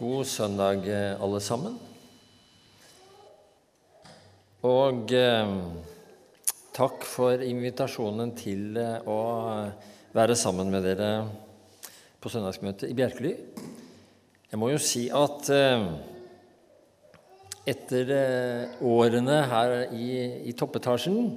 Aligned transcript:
God 0.00 0.24
søndag, 0.24 0.86
alle 1.20 1.38
sammen. 1.44 1.74
Og 4.64 5.10
eh, 5.12 5.50
takk 6.72 7.04
for 7.04 7.44
invitasjonen 7.44 8.32
til 8.32 8.78
eh, 8.80 9.04
å 9.04 9.18
være 10.16 10.38
sammen 10.40 10.72
med 10.72 10.86
dere 10.88 11.10
på 12.16 12.32
søndagsmøtet 12.32 12.88
i 12.88 12.96
Bjerkely. 12.96 13.34
Jeg 14.48 14.62
må 14.62 14.70
jo 14.72 14.80
si 14.80 15.04
at 15.12 15.52
eh, 15.52 15.84
etter 17.68 18.16
eh, 18.16 18.80
årene 18.80 19.38
her 19.52 19.76
i, 19.92 20.08
i 20.48 20.56
toppetasjen, 20.56 21.28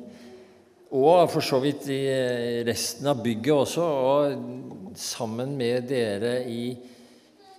og 0.96 1.28
for 1.36 1.44
så 1.44 1.60
vidt 1.68 1.92
i 1.92 2.00
eh, 2.16 2.64
resten 2.64 3.12
av 3.12 3.20
bygget 3.28 3.68
også, 3.68 3.92
og 4.08 4.98
sammen 5.04 5.52
med 5.60 5.92
dere 5.92 6.38
i 6.48 6.64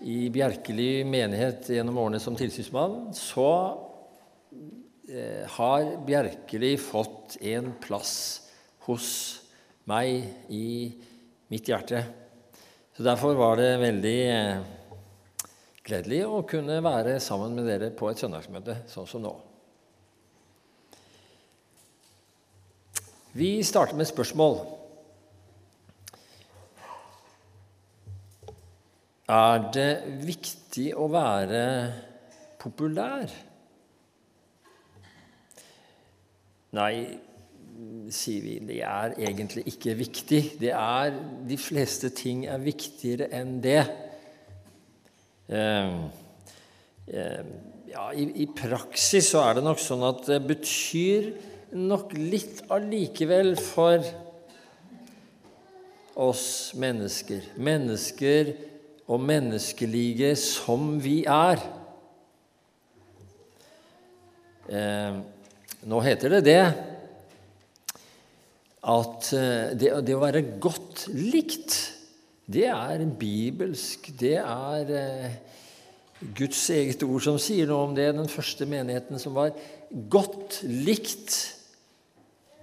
i 0.04 0.28
Bjerkeli 0.28 1.04
menighet 1.08 1.70
gjennom 1.72 1.96
årene 2.02 2.20
som 2.20 2.36
tilsynsmann, 2.36 3.08
så 3.16 3.48
eh, 5.08 5.48
har 5.56 5.86
Bjerkeli 6.04 6.74
fått 6.76 7.38
en 7.40 7.72
plass 7.80 8.14
hos 8.84 9.08
meg 9.88 10.52
i 10.52 10.92
mitt 11.52 11.68
hjerte. 11.72 12.04
Så 12.96 13.06
Derfor 13.06 13.34
var 13.38 13.56
det 13.56 13.70
veldig 13.80 14.18
eh, 14.28 14.60
gledelig 15.84 16.20
å 16.28 16.44
kunne 16.48 16.82
være 16.84 17.16
sammen 17.20 17.56
med 17.56 17.68
dere 17.68 17.90
på 17.96 18.12
et 18.12 18.20
søndagsmøte 18.20 18.82
sånn 18.92 19.08
som 19.08 19.24
nå. 19.24 19.34
Vi 23.34 23.56
starter 23.66 23.96
med 23.98 24.06
spørsmål. 24.06 24.60
Er 29.24 29.62
det 29.72 29.90
viktig 30.20 30.90
å 31.00 31.06
være 31.08 31.64
populær? 32.60 33.30
Nei, 36.76 36.94
sier 38.12 38.42
vi, 38.44 38.58
det 38.68 38.82
er 38.84 39.14
egentlig 39.16 39.64
ikke 39.70 39.94
viktig. 39.96 40.40
Det 40.60 40.74
er, 40.76 41.14
de 41.48 41.56
fleste 41.56 42.10
ting 42.12 42.44
er 42.50 42.60
viktigere 42.60 43.30
enn 43.32 43.54
det. 43.64 43.80
Eh, 45.48 45.96
eh, 47.08 47.48
ja, 47.94 48.10
i, 48.12 48.28
i, 48.44 48.48
praksis 48.52 49.30
så 49.32 49.46
er 49.46 49.56
det 49.56 49.64
nok 49.64 49.80
sånn 49.80 50.04
at 50.04 50.20
det 50.28 50.40
betyr 50.50 51.32
nok 51.72 52.12
litt 52.18 52.60
allikevel 52.74 53.54
for 53.56 54.04
oss 56.28 56.46
mennesker. 56.76 57.54
Mennesker 57.56 58.52
og 59.04 59.20
menneskelige 59.20 60.32
som 60.40 60.94
vi 61.02 61.22
er. 61.28 61.60
Eh, 64.64 65.16
nå 65.84 66.00
heter 66.04 66.38
det 66.38 66.44
det 66.46 66.60
at 68.84 69.32
eh, 69.32 69.72
det, 69.76 69.90
det, 70.04 70.14
å 70.16 70.22
være 70.22 70.44
godt 70.60 71.06
likt, 71.16 71.76
det 72.44 72.68
er 72.68 73.04
bibelsk. 73.20 74.10
Det 74.20 74.36
er 74.40 74.92
eh, 74.92 75.36
Guds 76.36 76.62
eget 76.72 77.02
ord 77.04 77.24
som 77.24 77.40
sier 77.40 77.68
noe 77.68 77.88
om 77.88 77.96
det. 77.96 78.10
Den 78.16 78.30
første 78.32 78.68
menigheten 78.68 79.20
som 79.20 79.36
var 79.36 79.52
godt 80.12 80.62
likt 80.68 81.36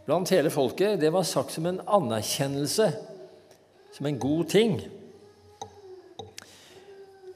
blant 0.05 0.33
hele 0.33 0.50
folket, 0.53 1.00
det 1.02 1.11
var 1.14 1.26
sagt 1.28 1.53
som 1.53 1.70
en 1.70 1.81
anerkjennelse, 1.86 2.89
som 3.94 4.09
en 4.09 4.22
god 4.22 4.50
ting. 4.53 4.80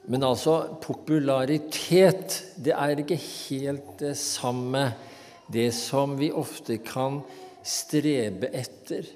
Men 0.07 0.23
altså, 0.23 0.77
popularitet, 0.81 2.37
det 2.61 2.75
er 2.77 3.01
ikke 3.01 3.17
helt 3.17 3.95
det 3.99 4.13
samme, 4.19 4.91
det 5.51 5.71
som 5.77 6.13
vi 6.19 6.29
ofte 6.33 6.77
kan 6.85 7.21
strebe 7.65 8.51
etter. 8.53 9.07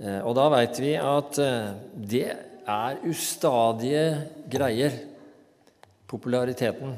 Eh, 0.00 0.20
og 0.20 0.34
da 0.36 0.50
veit 0.52 0.80
vi 0.82 0.94
at 1.00 1.40
eh, 1.40 1.72
det 1.96 2.26
er 2.64 3.00
ustadige 3.08 4.04
greier, 4.52 4.96
populariteten. 6.08 6.96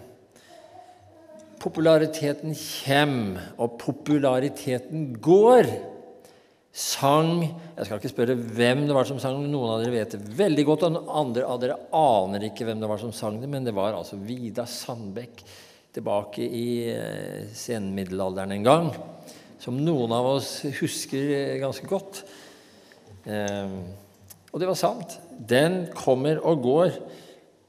Populariteten 1.62 2.54
kjem, 2.58 3.36
og 3.62 3.78
populariteten 3.80 5.12
går 5.22 5.70
sang 6.76 7.38
Jeg 7.40 7.86
skal 7.86 8.00
ikke 8.00 8.10
spørre 8.12 8.34
hvem 8.36 8.82
det 8.84 8.96
var 8.96 9.08
som 9.08 9.20
sang, 9.20 9.38
noen 9.48 9.70
av 9.72 9.80
dere 9.80 9.94
vet 9.94 10.16
det 10.16 10.34
veldig 10.36 10.64
godt. 10.68 10.86
Og 10.88 11.12
andre 11.22 11.46
av 11.48 11.60
dere 11.62 11.78
aner 11.96 12.48
ikke 12.50 12.66
hvem 12.68 12.82
det 12.82 12.90
var 12.90 13.00
som 13.00 13.14
sang 13.16 13.38
det, 13.40 13.48
men 13.48 13.64
det 13.64 13.72
var 13.76 13.96
altså 13.96 14.18
Vida 14.20 14.66
Sandbekk 14.68 15.40
tilbake 15.96 16.44
i 16.44 16.68
eh, 16.92 17.46
senmiddelalderen 17.56 18.52
en 18.52 18.66
gang, 18.66 18.90
som 19.62 19.78
noen 19.80 20.12
av 20.12 20.28
oss 20.34 20.50
husker 20.82 21.56
ganske 21.62 21.88
godt. 21.88 22.20
Eh, 23.24 23.78
og 24.52 24.60
det 24.60 24.68
var 24.68 24.76
sant. 24.76 25.16
Den 25.32 25.86
kommer 25.96 26.42
og 26.44 26.60
går. 26.64 27.00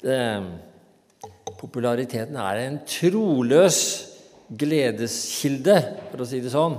Eh, 0.03 0.51
populariteten 1.57 2.35
er 2.44 2.62
en 2.66 2.78
troløs 2.84 3.79
gledeskilde, 4.47 5.79
for 6.12 6.24
å 6.24 6.28
si 6.28 6.44
det 6.44 6.51
sånn. 6.51 6.75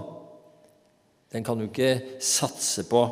Den 1.33 1.45
kan 1.45 1.61
du 1.61 1.67
ikke 1.67 2.19
satse 2.25 2.87
på. 2.89 3.03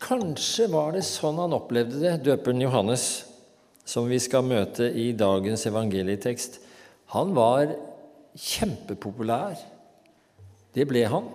Kanskje 0.00 0.70
var 0.72 0.94
det 0.96 1.04
sånn 1.04 1.38
han 1.42 1.52
opplevde 1.52 2.00
det, 2.00 2.14
døperen 2.24 2.62
Johannes, 2.64 3.04
som 3.84 4.08
vi 4.08 4.16
skal 4.22 4.46
møte 4.46 4.88
i 4.88 5.10
dagens 5.12 5.66
evangelietekst. 5.68 6.56
Han 7.12 7.34
var 7.36 7.74
kjempepopulær. 8.38 9.60
Det 10.72 10.86
ble 10.88 11.04
han 11.10 11.26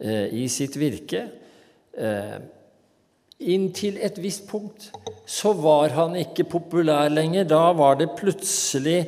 eh, 0.00 0.32
i 0.32 0.46
sitt 0.48 0.78
virke. 0.80 1.26
Eh, 1.92 2.38
inntil 3.52 3.98
et 4.00 4.16
visst 4.22 4.46
punkt 4.48 4.88
så 5.28 5.52
var 5.58 5.92
han 5.98 6.16
ikke 6.16 6.46
populær 6.48 7.10
lenger. 7.12 7.48
Da 7.50 7.72
var 7.76 7.98
det 8.00 8.14
plutselig 8.16 9.02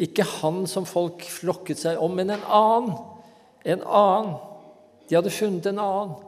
ikke 0.00 0.24
han 0.40 0.64
som 0.70 0.86
folk 0.88 1.24
flokket 1.28 1.82
seg 1.82 2.00
om, 2.00 2.14
men 2.16 2.32
en 2.32 2.44
annen. 2.48 2.98
En 3.64 3.82
annen. 3.84 4.36
De 5.08 5.18
hadde 5.18 5.32
funnet 5.34 5.66
en 5.68 5.80
annen 5.82 6.20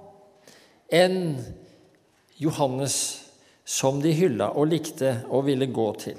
enn 0.95 1.39
Johannes, 2.39 2.97
som 3.65 4.03
de 4.05 4.13
hylla 4.13 4.51
og 4.53 4.69
likte 4.69 5.15
og 5.33 5.47
ville 5.47 5.67
gå 5.73 5.87
til. 6.03 6.19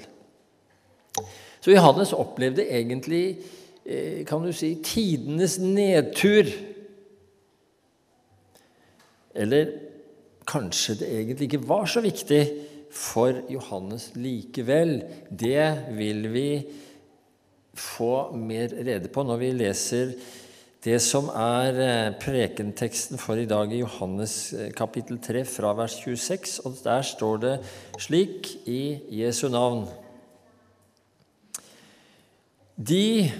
Så 1.62 1.70
Johannes 1.72 2.12
opplevde 2.12 2.66
egentlig, 2.66 3.38
eh, 3.86 4.24
kan 4.26 4.42
du 4.42 4.52
si, 4.52 4.74
tidenes 4.82 5.58
nedtur. 5.58 6.50
Eller 9.34 9.72
kanskje 10.46 10.98
det 11.00 11.12
egentlig 11.12 11.48
ikke 11.48 11.68
var 11.68 11.86
så 11.86 12.00
viktig 12.00 12.42
for 12.90 13.42
Johannes 13.50 14.10
likevel. 14.14 15.02
Det 15.30 15.94
vil 15.96 16.28
vi 16.32 16.48
få 17.76 18.32
mer 18.36 18.72
rede 18.72 19.10
på 19.12 19.24
når 19.26 19.40
vi 19.40 19.52
leser 19.56 20.12
det 20.86 21.00
som 21.02 21.26
er 21.34 21.78
eh, 21.82 22.14
prekenteksten 22.20 23.18
for 23.18 23.40
i 23.40 23.48
dag 23.48 23.72
i 23.74 23.80
Johannes 23.80 24.52
eh, 24.54 24.70
kapittel 24.76 25.18
3 25.22 25.42
fra 25.48 25.72
vers 25.74 25.96
26. 26.04 26.60
Og 26.68 26.78
der 26.84 27.02
står 27.02 27.40
det 27.42 27.54
slik 27.98 28.52
i 28.70 28.98
Jesu 29.18 29.48
navn 29.50 29.86
De 32.76 33.32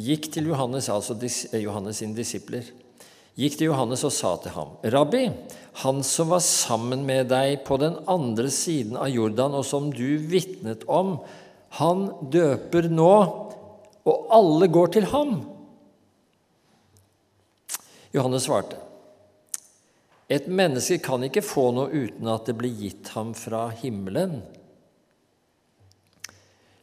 gikk 0.00 0.30
til 0.32 0.48
Johannes, 0.52 0.88
altså 0.88 1.18
eh, 1.18 1.60
Johannes 1.60 2.00
sine 2.00 2.16
disipler, 2.16 2.64
gikk 3.36 3.58
til 3.58 3.72
Johannes 3.72 4.06
og 4.06 4.14
sa 4.14 4.36
til 4.40 4.54
ham, 4.56 4.78
'Rabbi, 4.80 5.26
han 5.82 6.02
som 6.02 6.30
var 6.32 6.40
sammen 6.40 7.04
med 7.04 7.28
deg 7.28 7.66
på 7.66 7.76
den 7.76 7.98
andre 8.08 8.48
siden 8.48 8.96
av 8.96 9.10
Jordan, 9.12 9.58
og 9.58 9.64
som 9.64 9.90
du 9.92 10.16
vitnet 10.16 10.86
om, 10.88 11.18
han 11.78 12.08
døper 12.32 12.88
nå, 12.88 13.14
og 14.06 14.28
alle 14.32 14.68
går 14.70 14.92
til 14.94 15.08
ham. 15.10 15.38
Johannes 18.14 18.46
svarte, 18.46 18.78
et 20.26 20.46
menneske 20.50 20.98
kan 21.02 21.22
ikke 21.26 21.44
få 21.44 21.68
noe 21.74 21.90
uten 21.92 22.26
at 22.30 22.48
det 22.48 22.56
blir 22.58 22.74
gitt 22.74 23.12
ham 23.14 23.34
fra 23.36 23.68
himmelen. 23.82 24.40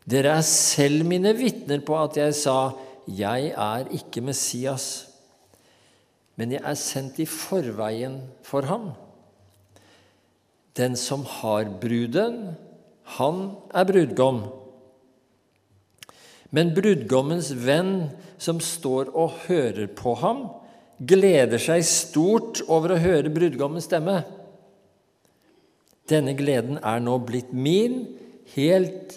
Dere 0.08 0.38
er 0.38 0.46
selv 0.48 1.08
mine 1.08 1.32
vitner 1.36 1.84
på 1.84 1.96
at 2.00 2.20
jeg 2.20 2.36
sa, 2.36 2.76
jeg 3.08 3.52
er 3.52 3.90
ikke 3.96 4.24
Messias, 4.24 5.08
men 6.40 6.56
jeg 6.56 6.64
er 6.66 6.80
sendt 6.80 7.20
i 7.24 7.28
forveien 7.30 8.20
for 8.48 8.68
ham. 8.68 8.92
Den 10.76 10.96
som 10.98 11.26
har 11.30 11.68
bruden, 11.82 12.56
han 13.20 13.42
er 13.70 13.86
brudgom. 13.86 14.42
Men 16.54 16.74
brudgommens 16.76 17.50
venn, 17.58 18.12
som 18.38 18.60
står 18.62 19.10
og 19.18 19.40
hører 19.48 19.88
på 19.98 20.14
ham, 20.22 20.46
gleder 21.02 21.62
seg 21.62 21.82
stort 21.88 22.62
over 22.70 22.94
å 22.94 23.02
høre 23.02 23.34
brudgommens 23.34 23.90
stemme. 23.90 24.24
denne 26.10 26.34
gleden 26.36 26.78
er 26.84 27.00
nå 27.00 27.16
blitt 27.26 27.54
min 27.56 28.04
helt 28.54 29.16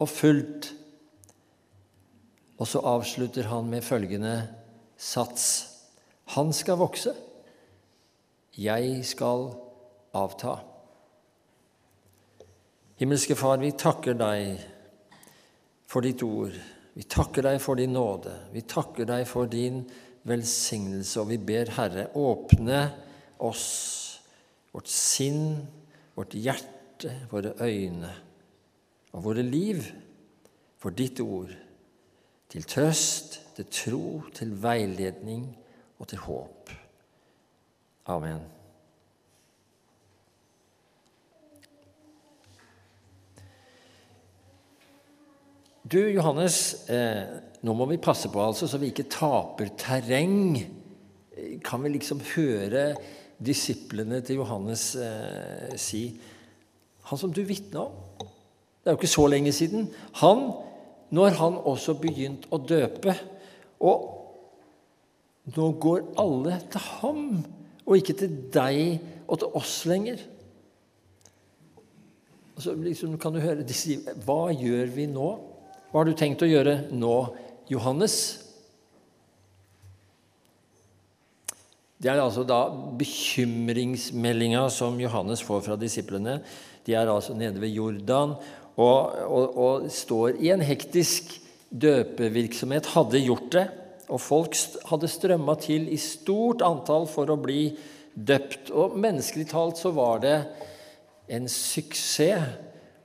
og 0.00 0.08
fullt. 0.08 0.72
Og 2.58 2.66
så 2.66 2.80
avslutter 2.80 3.50
han 3.52 3.68
med 3.70 3.84
følgende 3.84 4.48
sats. 4.96 5.68
Han 6.34 6.52
skal 6.56 6.80
vokse, 6.80 7.12
jeg 8.56 9.04
skal 9.06 9.50
avta. 10.16 10.56
Himmelske 12.96 13.36
Far, 13.36 13.60
vi 13.60 13.72
takker 13.76 14.16
deg 14.16 14.71
for 15.92 16.04
ditt 16.04 16.22
ord. 16.24 16.56
Vi 16.96 17.04
takker 17.08 17.44
deg 17.44 17.60
for 17.60 17.76
din 17.76 17.92
nåde. 17.96 18.32
Vi 18.52 18.64
takker 18.68 19.08
deg 19.08 19.26
for 19.28 19.50
din 19.50 19.82
velsignelse, 20.28 21.20
og 21.20 21.28
vi 21.32 21.38
ber 21.40 21.72
Herre, 21.76 22.06
åpne 22.16 22.82
oss, 23.44 23.66
vårt 24.72 24.88
sinn, 24.88 25.58
vårt 26.16 26.36
hjerte, 26.36 27.12
våre 27.32 27.52
øyne 27.60 28.12
og 29.12 29.24
våre 29.26 29.42
liv 29.44 29.82
for 30.80 30.94
ditt 30.96 31.20
ord, 31.20 31.50
til 32.52 32.64
trøst, 32.68 33.40
til 33.56 33.68
tro, 33.72 34.06
til 34.32 34.54
veiledning 34.62 35.44
og 35.98 36.08
til 36.08 36.24
håp. 36.24 36.72
Amen. 38.12 38.40
Du, 45.92 45.98
Johannes, 46.08 46.88
eh, 46.88 47.26
nå 47.60 47.72
må 47.76 47.84
vi 47.90 47.98
passe 48.00 48.30
på 48.32 48.40
altså, 48.40 48.64
så 48.64 48.78
vi 48.80 48.88
ikke 48.88 49.10
taper 49.12 49.74
terreng. 49.76 50.56
Kan 51.60 51.82
vi 51.84 51.90
liksom 51.92 52.22
høre 52.30 52.94
disiplene 53.36 54.22
til 54.24 54.38
Johannes 54.40 54.94
eh, 54.96 55.74
si 55.76 56.06
Han 57.10 57.18
som 57.20 57.32
du 57.34 57.42
vitna 57.44 57.82
om 57.82 58.30
Det 58.80 58.88
er 58.88 58.94
jo 58.94 59.00
ikke 59.02 59.10
så 59.18 59.26
lenge 59.28 59.52
siden. 59.52 59.90
Han, 60.22 60.46
Nå 61.12 61.26
har 61.26 61.36
han 61.42 61.60
også 61.60 61.98
begynt 62.00 62.48
å 62.48 62.56
døpe. 62.56 63.12
Og 63.84 64.08
nå 65.52 65.70
går 65.82 66.06
alle 66.22 66.56
til 66.72 66.88
ham, 67.02 67.24
og 67.84 67.98
ikke 67.98 68.16
til 68.16 68.36
deg 68.54 69.26
og 69.26 69.42
til 69.42 69.56
oss 69.60 69.76
lenger. 69.90 70.24
Og 72.56 72.64
så 72.64 72.72
liksom 72.80 73.18
kan 73.20 73.36
du 73.36 73.42
høre 73.44 73.66
de 73.66 73.76
sier 73.76 74.22
Hva 74.24 74.46
gjør 74.56 74.96
vi 74.96 75.10
nå? 75.12 75.51
Hva 75.92 76.00
har 76.00 76.08
du 76.08 76.14
tenkt 76.16 76.40
å 76.40 76.48
gjøre 76.48 76.86
nå, 76.96 77.16
Johannes? 77.68 78.14
Det 82.00 82.08
er 82.08 82.22
altså 82.22 82.46
da 82.48 82.62
bekymringsmeldinga 82.96 84.62
som 84.72 84.96
Johannes 84.96 85.44
får 85.44 85.60
fra 85.66 85.76
disiplene. 85.76 86.38
De 86.88 86.96
er 86.96 87.12
altså 87.12 87.36
nede 87.36 87.60
ved 87.60 87.76
Jordan 87.76 88.32
og, 88.80 89.20
og, 89.20 89.60
og 89.66 89.92
står 89.92 90.40
i 90.40 90.48
en 90.56 90.64
hektisk 90.64 91.36
døpevirksomhet. 91.68 92.88
Hadde 92.96 93.20
gjort 93.20 93.52
det. 93.52 93.68
Og 94.08 94.24
folk 94.24 94.56
hadde 94.88 95.12
strømma 95.12 95.60
til 95.60 95.92
i 95.92 96.00
stort 96.00 96.64
antall 96.64 97.04
for 97.04 97.28
å 97.28 97.36
bli 97.36 97.66
døpt. 98.16 98.72
Og 98.72 98.96
menneskelig 98.96 99.50
talt 99.52 99.84
så 99.84 99.92
var 99.92 100.24
det 100.24 100.38
en 101.28 101.52
suksess, 101.52 102.48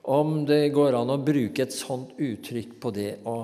om 0.07 0.45
det 0.48 0.69
går 0.75 0.95
an 0.95 1.12
å 1.12 1.19
bruke 1.19 1.65
et 1.65 1.75
sånt 1.75 2.15
uttrykk 2.15 2.77
på 2.80 2.92
det 2.95 3.09
å 3.27 3.38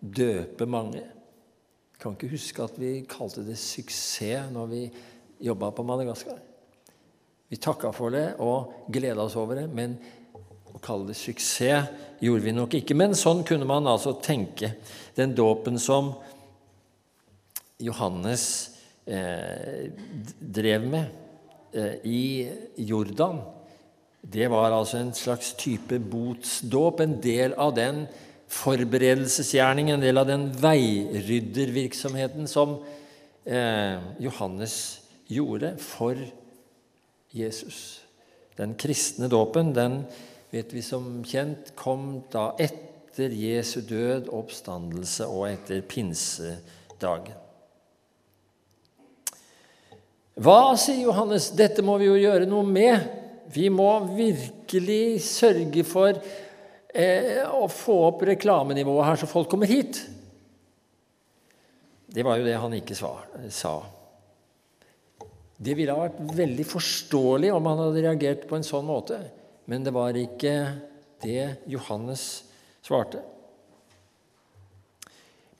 døpe 0.00 0.66
mange. 0.68 1.00
Jeg 1.00 2.02
kan 2.02 2.16
ikke 2.16 2.32
huske 2.32 2.64
at 2.64 2.76
vi 2.80 2.92
kalte 3.08 3.44
det 3.46 3.56
suksess 3.60 4.52
når 4.52 4.70
vi 4.70 4.82
jobba 5.48 5.70
på 5.72 5.84
Madagaskar. 5.88 6.38
Vi 7.50 7.58
takka 7.58 7.90
for 7.96 8.12
det 8.14 8.34
og 8.44 8.90
gleda 8.92 9.24
oss 9.24 9.36
over 9.40 9.62
det, 9.62 9.66
men 9.72 9.96
å 10.70 10.80
kalle 10.84 11.08
det 11.08 11.16
suksess 11.18 11.88
gjorde 12.20 12.44
vi 12.44 12.54
nok 12.54 12.76
ikke. 12.78 12.96
Men 12.96 13.16
sånn 13.18 13.40
kunne 13.48 13.68
man 13.68 13.88
altså 13.88 14.12
tenke. 14.22 14.74
Den 15.16 15.32
dåpen 15.36 15.80
som 15.80 16.12
Johannes 17.80 18.44
eh, 19.08 19.88
drev 20.38 20.84
med 20.84 21.08
eh, 21.72 21.96
i 22.04 22.22
Jordan, 22.84 23.40
det 24.20 24.48
var 24.52 24.70
altså 24.70 24.98
en 25.00 25.14
slags 25.16 25.54
type 25.58 25.98
botsdåp, 25.98 27.00
en 27.00 27.16
del 27.22 27.54
av 27.56 27.74
den 27.76 28.04
forberedelsesgjerning, 28.50 29.90
en 29.90 30.02
del 30.02 30.20
av 30.20 30.28
den 30.28 30.48
veiryddervirksomheten 30.60 32.48
som 32.50 32.78
eh, 33.44 33.96
Johannes 34.20 34.74
gjorde 35.30 35.76
for 35.80 36.18
Jesus. 37.32 38.00
Den 38.58 38.74
kristne 38.74 39.30
dåpen, 39.30 39.72
den 39.74 40.02
vet 40.50 40.74
vi 40.74 40.82
som 40.84 41.22
kjent, 41.24 41.72
kom 41.78 42.20
da 42.32 42.50
etter 42.60 43.32
Jesu 43.32 43.80
død, 43.86 44.28
oppstandelse 44.34 45.28
og 45.30 45.46
etter 45.48 45.80
pinsedagen. 45.86 47.38
Hva, 50.40 50.74
sier 50.80 51.04
Johannes, 51.04 51.50
dette 51.52 51.84
må 51.84 51.98
vi 52.00 52.08
jo 52.08 52.16
gjøre 52.16 52.46
noe 52.48 52.64
med. 52.64 53.19
Vi 53.50 53.66
må 53.72 53.88
virkelig 54.14 55.20
sørge 55.26 55.84
for 55.86 56.14
eh, 56.14 57.40
å 57.46 57.66
få 57.70 57.96
opp 58.10 58.24
reklamenivået 58.28 59.08
her, 59.08 59.20
så 59.20 59.30
folk 59.30 59.50
kommer 59.50 59.70
hit. 59.70 60.02
Det 62.10 62.26
var 62.26 62.38
jo 62.38 62.46
det 62.46 62.58
han 62.58 62.74
ikke 62.74 62.96
sa. 62.98 63.74
Det 65.60 65.74
ville 65.78 65.94
ha 65.94 66.06
vært 66.06 66.22
veldig 66.38 66.66
forståelig 66.66 67.50
om 67.54 67.66
han 67.70 67.82
hadde 67.84 68.06
reagert 68.06 68.46
på 68.50 68.58
en 68.58 68.66
sånn 68.66 68.86
måte, 68.88 69.20
men 69.70 69.84
det 69.86 69.92
var 69.94 70.16
ikke 70.18 70.54
det 71.22 71.66
Johannes 71.70 72.24
svarte. 72.86 73.20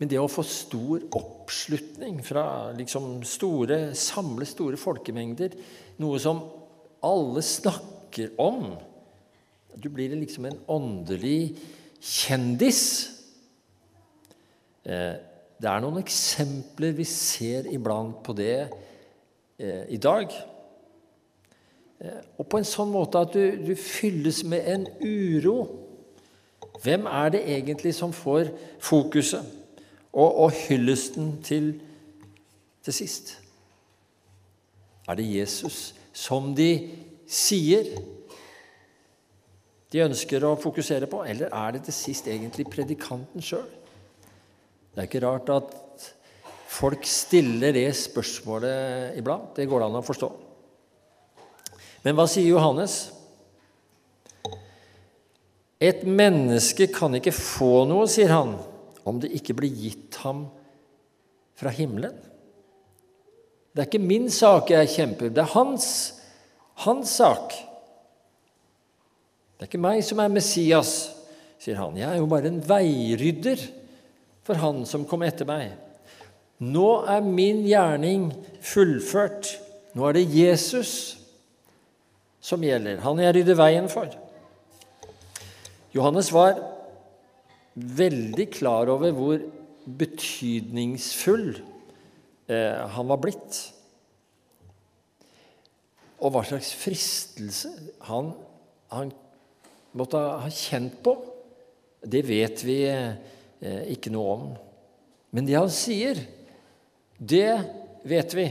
Men 0.01 0.09
det 0.09 0.17
å 0.17 0.31
få 0.33 0.43
stor 0.49 1.03
oppslutning 1.19 2.23
fra 2.25 2.73
liksom 2.73 3.21
store, 3.29 3.91
samle 3.93 4.49
store 4.49 4.81
folkemengder, 4.81 5.53
noe 6.01 6.21
som 6.23 6.41
alle 7.03 7.43
snakker 7.43 8.33
om 8.41 8.77
Du 9.81 9.89
blir 9.89 10.11
liksom 10.19 10.45
en 10.49 10.59
åndelig 10.69 11.55
kjendis. 12.03 13.11
Eh, 14.83 15.15
det 15.61 15.69
er 15.71 15.83
noen 15.85 16.01
eksempler 16.01 16.97
vi 16.97 17.07
ser 17.07 17.69
iblant 17.71 18.19
på 18.27 18.35
det 18.37 18.67
eh, 18.67 19.85
i 19.95 20.01
dag. 20.03 20.33
Eh, 22.01 22.19
og 22.35 22.49
på 22.51 22.59
en 22.59 22.67
sånn 22.67 22.91
måte 22.91 23.23
at 23.23 23.37
du, 23.37 23.71
du 23.71 23.75
fylles 23.79 24.43
med 24.49 24.67
en 24.75 24.89
uro. 25.05 25.57
Hvem 26.83 27.07
er 27.07 27.33
det 27.37 27.45
egentlig 27.55 27.95
som 27.95 28.13
får 28.17 28.51
fokuset 28.83 29.47
og, 30.11 30.29
og 30.47 30.51
hyllesten 30.67 31.37
til, 31.47 31.75
til 32.83 32.97
sist? 32.97 33.37
Er 35.07 35.19
det 35.21 35.31
Jesus 35.31 35.93
som 36.21 36.53
de 36.57 36.71
sier 37.31 37.95
de 39.91 40.03
ønsker 40.05 40.45
å 40.47 40.55
fokusere 40.61 41.09
på, 41.11 41.25
eller 41.27 41.51
er 41.51 41.75
det 41.75 41.87
til 41.89 41.97
sist 41.97 42.29
egentlig 42.31 42.69
predikanten 42.71 43.43
sjøl? 43.43 43.67
Det 44.91 45.01
er 45.01 45.09
ikke 45.09 45.23
rart 45.25 45.51
at 45.55 45.73
folk 46.71 47.07
stiller 47.09 47.75
det 47.75 47.89
spørsmålet 47.99 49.19
iblant. 49.19 49.51
Det 49.57 49.67
går 49.67 49.83
det 49.83 49.89
an 49.89 49.99
å 49.99 50.07
forstå. 50.07 50.29
Men 52.05 52.17
hva 52.17 52.29
sier 52.31 52.47
Johannes? 52.53 53.01
Et 55.81 56.05
menneske 56.07 56.91
kan 56.93 57.15
ikke 57.17 57.35
få 57.35 57.87
noe, 57.89 58.07
sier 58.11 58.31
han, 58.35 58.55
om 59.09 59.19
det 59.23 59.33
ikke 59.41 59.57
blir 59.59 59.73
gitt 59.73 60.21
ham 60.23 60.45
fra 61.59 61.73
himmelen. 61.75 62.15
Det 63.71 63.83
er 63.83 63.89
ikke 63.89 64.03
min 64.03 64.31
sak 64.35 64.73
jeg 64.73 64.91
kjemper, 64.91 65.31
det 65.31 65.45
er 65.45 65.53
hans, 65.55 65.87
hans 66.87 67.13
sak. 67.21 67.55
Det 69.55 69.67
er 69.67 69.71
ikke 69.71 69.83
meg 69.83 70.03
som 70.07 70.23
er 70.23 70.33
Messias, 70.33 70.95
sier 71.61 71.79
han. 71.79 71.99
Jeg 71.99 72.09
er 72.09 72.19
jo 72.19 72.29
bare 72.31 72.51
en 72.51 72.63
veirydder 72.65 73.63
for 74.47 74.59
han 74.59 74.83
som 74.89 75.05
kom 75.07 75.23
etter 75.27 75.47
meg. 75.47 75.75
Nå 76.61 76.89
er 77.09 77.23
min 77.25 77.63
gjerning 77.69 78.31
fullført. 78.65 79.55
Nå 79.97 80.09
er 80.09 80.19
det 80.19 80.27
Jesus 80.33 80.93
som 82.41 82.65
gjelder. 82.65 83.01
Han 83.05 83.21
jeg 83.23 83.37
rydder 83.37 83.59
veien 83.61 83.89
for. 83.93 84.11
Johannes 85.95 86.31
var 86.33 86.59
veldig 87.75 88.47
klar 88.53 88.91
over 88.93 89.13
hvor 89.15 89.41
betydningsfull 90.01 91.61
Eh, 92.51 92.87
han 92.95 93.11
var 93.11 93.21
blitt. 93.23 93.59
Og 96.21 96.33
hva 96.35 96.43
slags 96.45 96.73
fristelse 96.77 97.71
han, 98.09 98.33
han 98.91 99.13
måtte 99.97 100.19
ha 100.43 100.51
kjent 100.53 100.99
på, 101.05 101.15
det 102.01 102.25
vet 102.27 102.65
vi 102.67 102.81
eh, 102.91 103.85
ikke 103.95 104.13
noe 104.13 104.35
om. 104.35 104.51
Men 105.31 105.47
det 105.47 105.57
han 105.59 105.71
sier, 105.73 106.19
det 107.17 107.61
vet 108.09 108.35
vi. 108.35 108.49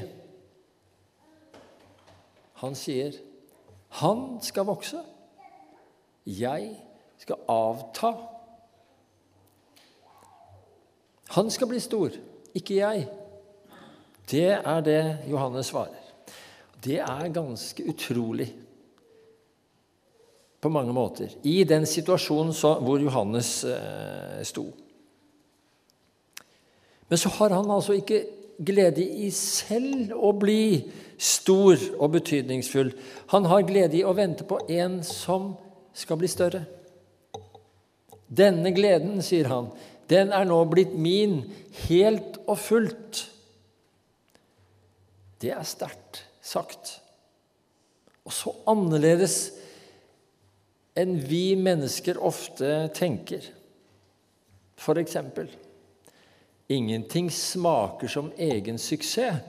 Han 2.63 2.75
sier, 2.75 3.13
'Han 3.89 4.37
skal 4.41 4.65
vokse, 4.65 4.99
Jeg 6.25 6.75
skal 7.17 7.35
avta. 7.47 8.13
Han 11.29 11.49
skal 11.49 11.67
bli 11.67 11.79
stor, 11.79 12.13
ikke 12.53 12.75
jeg. 12.75 13.07
Det 14.29 14.51
er 14.57 14.81
det 14.85 15.03
Johannes 15.29 15.71
svarer. 15.71 15.97
Det 16.79 16.99
er 17.01 17.31
ganske 17.33 17.83
utrolig 17.89 18.47
på 20.59 20.69
mange 20.69 20.93
måter 20.93 21.31
i 21.47 21.63
den 21.63 21.85
situasjonen 21.87 22.53
hvor 22.83 22.99
Johannes 23.01 23.63
eh, 23.67 24.41
sto. 24.47 24.67
Men 27.09 27.17
så 27.17 27.31
har 27.39 27.55
han 27.55 27.71
altså 27.71 27.95
ikke 27.97 28.23
glede 28.59 29.03
i 29.03 29.31
selv 29.33 30.13
å 30.13 30.33
bli 30.35 30.83
stor 31.19 31.79
og 31.97 32.11
betydningsfull. 32.19 32.91
Han 33.33 33.47
har 33.49 33.65
glede 33.67 33.97
i 33.99 34.05
å 34.05 34.15
vente 34.15 34.45
på 34.47 34.59
en 34.69 34.99
som 35.03 35.53
skal 35.95 36.19
bli 36.19 36.29
større. 36.31 36.63
Denne 38.29 38.71
gleden, 38.75 39.23
sier 39.25 39.49
han, 39.49 39.71
den 40.11 40.33
er 40.35 40.45
nå 40.45 40.59
blitt 40.69 40.93
min 40.93 41.41
helt 41.87 42.37
og 42.45 42.59
fullt. 42.61 43.23
Det 45.39 45.53
er 45.55 45.67
sterkt 45.67 46.23
sagt. 46.43 46.97
Og 48.27 48.35
så 48.35 48.53
annerledes 48.69 49.37
enn 50.99 51.15
vi 51.23 51.55
mennesker 51.59 52.19
ofte 52.19 52.89
tenker. 52.97 53.45
For 54.79 54.99
eksempel 54.99 55.49
Ingenting 56.69 57.31
smaker 57.33 58.07
som 58.07 58.27
egen 58.37 58.77
suksess. 58.77 59.39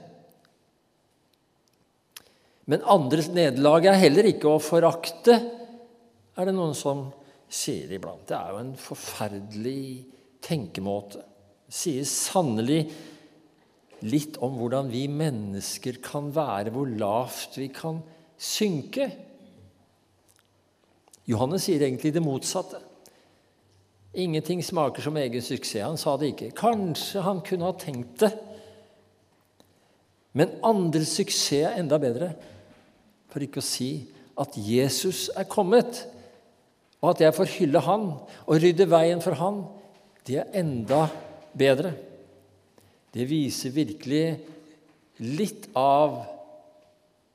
Men 2.65 2.81
andres 2.89 3.27
nederlag 3.29 3.85
er 3.85 3.99
heller 4.01 4.29
ikke 4.31 4.49
å 4.49 4.61
forakte, 4.63 5.35
er 6.33 6.49
det 6.49 6.55
noen 6.55 6.73
som 6.77 7.03
sier 7.51 7.91
iblant. 7.93 8.23
Det 8.25 8.37
er 8.37 8.55
jo 8.55 8.61
en 8.63 8.73
forferdelig 8.79 9.83
tenkemåte. 10.41 11.21
Sier 11.69 12.07
sannelig 12.09 12.87
litt 14.05 14.39
om 14.41 14.55
hvordan 14.57 14.89
vi 14.91 15.05
mennesker 15.11 15.99
kan 16.03 16.31
være, 16.33 16.73
hvor 16.73 16.89
lavt 16.89 17.57
vi 17.59 17.67
kan 17.73 18.01
synke. 18.41 19.09
Johannes 21.29 21.67
sier 21.67 21.83
egentlig 21.85 22.13
det 22.15 22.23
motsatte. 22.25 22.81
Ingenting 24.11 24.59
smaker 24.65 25.05
som 25.05 25.17
egen 25.21 25.43
suksess. 25.43 25.85
Han 25.85 25.99
sa 25.99 26.17
det 26.19 26.33
ikke. 26.33 26.49
Kanskje 26.57 27.23
han 27.23 27.43
kunne 27.45 27.69
ha 27.69 27.75
tenkt 27.79 28.17
det. 28.25 28.31
Men 30.35 30.57
andres 30.65 31.13
suksess 31.15 31.61
er 31.61 31.77
enda 31.79 31.99
bedre, 32.01 32.33
for 33.31 33.43
ikke 33.43 33.61
å 33.61 33.65
si 33.65 33.91
at 34.39 34.55
Jesus 34.55 35.29
er 35.37 35.47
kommet, 35.47 36.05
og 37.01 37.13
at 37.13 37.23
jeg 37.25 37.35
får 37.35 37.53
hylle 37.57 37.81
han 37.83 38.05
og 38.45 38.61
rydde 38.61 38.87
veien 38.91 39.23
for 39.23 39.37
han. 39.39 39.63
Det 40.27 40.39
er 40.41 40.57
enda 40.61 41.05
bedre. 41.57 41.93
Det 43.11 43.27
viser 43.27 43.73
virkelig 43.75 44.25
litt 45.21 45.67
av 45.75 46.21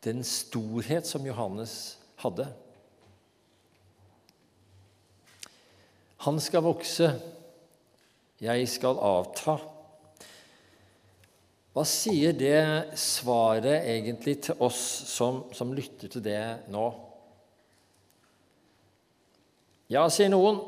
den 0.06 0.22
storhet 0.24 1.06
som 1.06 1.26
Johannes 1.26 1.96
hadde. 2.22 2.46
Han 6.24 6.40
skal 6.42 6.64
vokse, 6.64 7.10
jeg 8.42 8.68
skal 8.72 8.98
avta. 9.04 9.58
Hva 11.76 11.84
sier 11.84 12.32
det 12.32 12.96
svaret 12.96 13.84
egentlig 13.84 14.38
til 14.46 14.62
oss 14.64 14.80
som, 15.12 15.44
som 15.52 15.74
lytter 15.76 16.08
til 16.08 16.24
det 16.24 16.40
nå? 16.72 16.86
Ja, 19.92 20.06
sier 20.10 20.32
noen. 20.32 20.62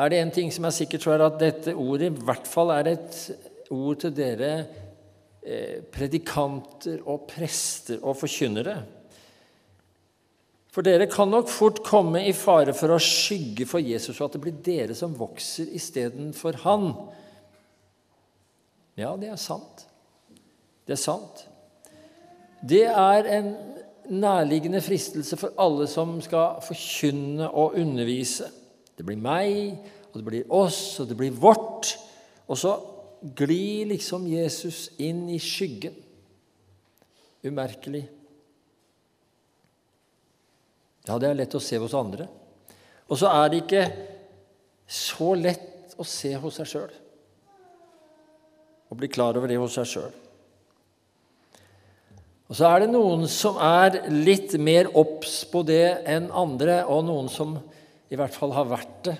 Er 0.00 0.10
det 0.10 0.22
én 0.24 0.32
ting 0.32 0.48
som 0.52 0.64
er 0.68 0.74
sikkert, 0.74 1.04
så 1.04 1.12
er 1.14 1.26
at 1.26 1.38
dette 1.40 1.76
ordet 1.76 2.10
i 2.10 2.24
hvert 2.24 2.48
fall 2.48 2.72
er 2.74 2.90
et 2.96 3.20
ord 3.74 4.02
til 4.02 4.14
dere 4.16 4.52
eh, 5.42 5.82
predikanter 5.92 7.00
og 7.06 7.26
prester 7.30 8.02
og 8.02 8.18
forkynnere. 8.20 8.76
For 10.76 10.84
dere 10.84 11.08
kan 11.08 11.30
nok 11.32 11.48
fort 11.48 11.80
komme 11.86 12.20
i 12.28 12.34
fare 12.36 12.74
for 12.76 12.92
å 12.92 13.00
skygge 13.00 13.64
for 13.68 13.80
Jesus, 13.80 14.18
og 14.18 14.26
at 14.26 14.36
det 14.36 14.42
blir 14.44 14.58
dere 14.60 14.96
som 14.96 15.14
vokser 15.16 15.70
istedenfor 15.72 16.58
han. 16.66 16.90
Ja, 19.00 19.14
det 19.16 19.30
er 19.32 19.40
sant. 19.40 19.86
Det 20.84 20.98
er 20.98 21.00
sant. 21.00 21.46
Det 22.60 22.84
er 22.88 23.30
en 23.38 23.54
nærliggende 24.12 24.82
fristelse 24.84 25.36
for 25.40 25.56
alle 25.60 25.88
som 25.90 26.18
skal 26.24 26.60
forkynne 26.64 27.48
og 27.48 27.78
undervise. 27.80 28.50
Det 28.96 29.04
blir 29.06 29.20
meg, 29.20 29.80
og 30.12 30.20
det 30.20 30.26
blir 30.28 30.52
oss, 30.52 31.00
og 31.00 31.08
det 31.08 31.16
blir 31.16 31.34
vårt. 31.40 31.96
Og 32.48 32.60
så 32.60 32.76
glir 33.34 33.88
liksom 33.90 34.26
Jesus 34.30 34.90
inn 35.02 35.24
i 35.32 35.38
skyggen. 35.42 35.94
Umerkelig. 37.46 38.04
Ja, 41.06 41.18
det 41.22 41.30
er 41.30 41.38
lett 41.38 41.54
å 41.54 41.62
se 41.62 41.78
hos 41.78 41.94
andre. 41.94 42.26
Og 43.06 43.18
så 43.20 43.30
er 43.30 43.50
det 43.50 43.62
ikke 43.62 43.84
så 44.86 45.34
lett 45.38 45.94
å 45.98 46.06
se 46.06 46.32
hos 46.38 46.58
seg 46.58 46.70
sjøl. 46.70 46.94
Å 48.86 48.98
bli 48.98 49.10
klar 49.10 49.38
over 49.38 49.50
det 49.50 49.58
hos 49.58 49.76
seg 49.78 49.90
sjøl. 49.90 50.14
Og 52.46 52.54
så 52.54 52.68
er 52.68 52.84
det 52.84 52.92
noen 52.92 53.24
som 53.30 53.56
er 53.58 54.04
litt 54.12 54.54
mer 54.62 54.90
obs 54.98 55.40
på 55.50 55.64
det 55.66 56.04
enn 56.06 56.28
andre, 56.30 56.84
og 56.86 57.06
noen 57.08 57.30
som 57.30 57.56
i 58.06 58.18
hvert 58.18 58.34
fall 58.34 58.54
har 58.54 58.68
vært 58.70 59.00
det. 59.08 59.16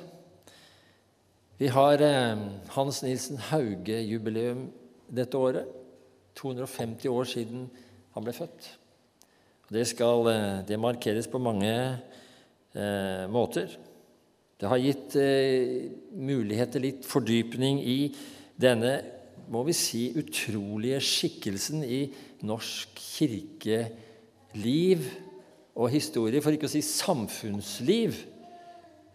Vi 1.57 1.71
har 1.73 2.03
eh, 2.05 2.37
Hans 2.75 2.99
Nilsen 3.03 3.39
Hauge-jubileum 3.49 4.67
dette 5.09 5.39
året. 5.41 5.65
250 6.37 7.09
år 7.09 7.25
siden 7.25 7.63
han 8.13 8.25
ble 8.27 8.35
født. 8.37 8.67
Det, 9.73 9.87
skal, 9.89 10.29
eh, 10.29 10.61
det 10.69 10.77
markeres 10.81 11.31
på 11.33 11.41
mange 11.41 11.73
eh, 11.73 13.25
måter. 13.33 13.73
Det 14.61 14.69
har 14.69 14.85
gitt 14.85 15.17
eh, 15.17 15.89
mulighet 16.13 16.77
til 16.77 16.91
litt 16.91 17.09
fordypning 17.09 17.81
i 17.81 18.13
denne 18.61 18.99
må 19.53 19.61
vi 19.67 19.73
si, 19.77 20.13
utrolige 20.19 21.01
skikkelsen 21.05 21.85
i 21.87 22.13
norsk 22.47 22.89
kirkeliv 22.99 24.99
og 25.77 25.91
historie, 25.93 26.41
for 26.43 26.53
ikke 26.53 26.67
å 26.67 26.73
si 26.73 26.83
samfunnsliv. 26.83 28.15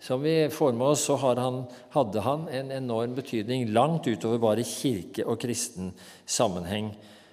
Som 0.01 0.23
vi 0.25 0.49
får 0.49 0.71
med 0.73 0.87
oss, 0.87 1.03
så 1.05 1.15
han, 1.15 1.63
hadde 1.93 2.21
han 2.25 2.47
en 2.49 2.71
enorm 2.73 3.13
betydning 3.13 3.67
langt 3.69 4.07
utover 4.09 4.39
bare 4.41 4.65
kirke 4.65 5.27
og 5.29 5.37
kristen 5.43 5.91
sammenheng. 6.25 6.89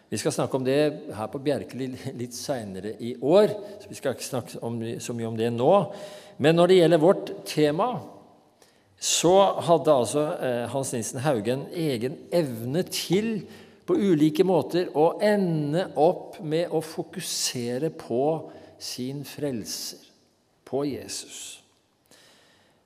Vi 0.09 0.19
skal 0.21 0.35
snakke 0.37 0.57
om 0.57 0.67
det 0.67 0.77
her 1.17 1.31
på 1.33 1.41
Bjerkeli 1.41 1.87
litt 2.17 2.37
seinere 2.37 2.93
i 3.01 3.15
år, 3.25 3.55
så 3.81 3.89
vi 3.89 3.97
skal 3.97 4.17
ikke 4.17 4.27
snakke 4.27 4.61
om, 4.65 4.77
så 5.01 5.17
mye 5.17 5.31
om 5.31 5.39
det 5.39 5.49
nå. 5.53 5.73
Men 6.45 6.57
når 6.61 6.69
det 6.69 6.77
gjelder 6.79 7.03
vårt 7.03 7.33
tema, 7.49 7.89
så 9.01 9.35
hadde 9.65 9.95
altså 9.95 10.25
eh, 10.37 10.65
Hans 10.73 10.93
Nilsen 10.93 11.23
Hauge 11.25 11.55
en 11.55 11.67
egen 11.73 12.19
evne 12.35 12.83
til 12.89 13.47
på 13.89 13.97
ulike 13.97 14.45
måter 14.45 14.91
å 14.93 15.15
ende 15.25 15.87
opp 15.97 16.37
med 16.45 16.75
å 16.75 16.83
fokusere 16.85 17.89
på 17.97 18.25
sin 18.77 19.25
frelser, 19.25 20.03
på 20.69 20.83
Jesus. 20.85 21.63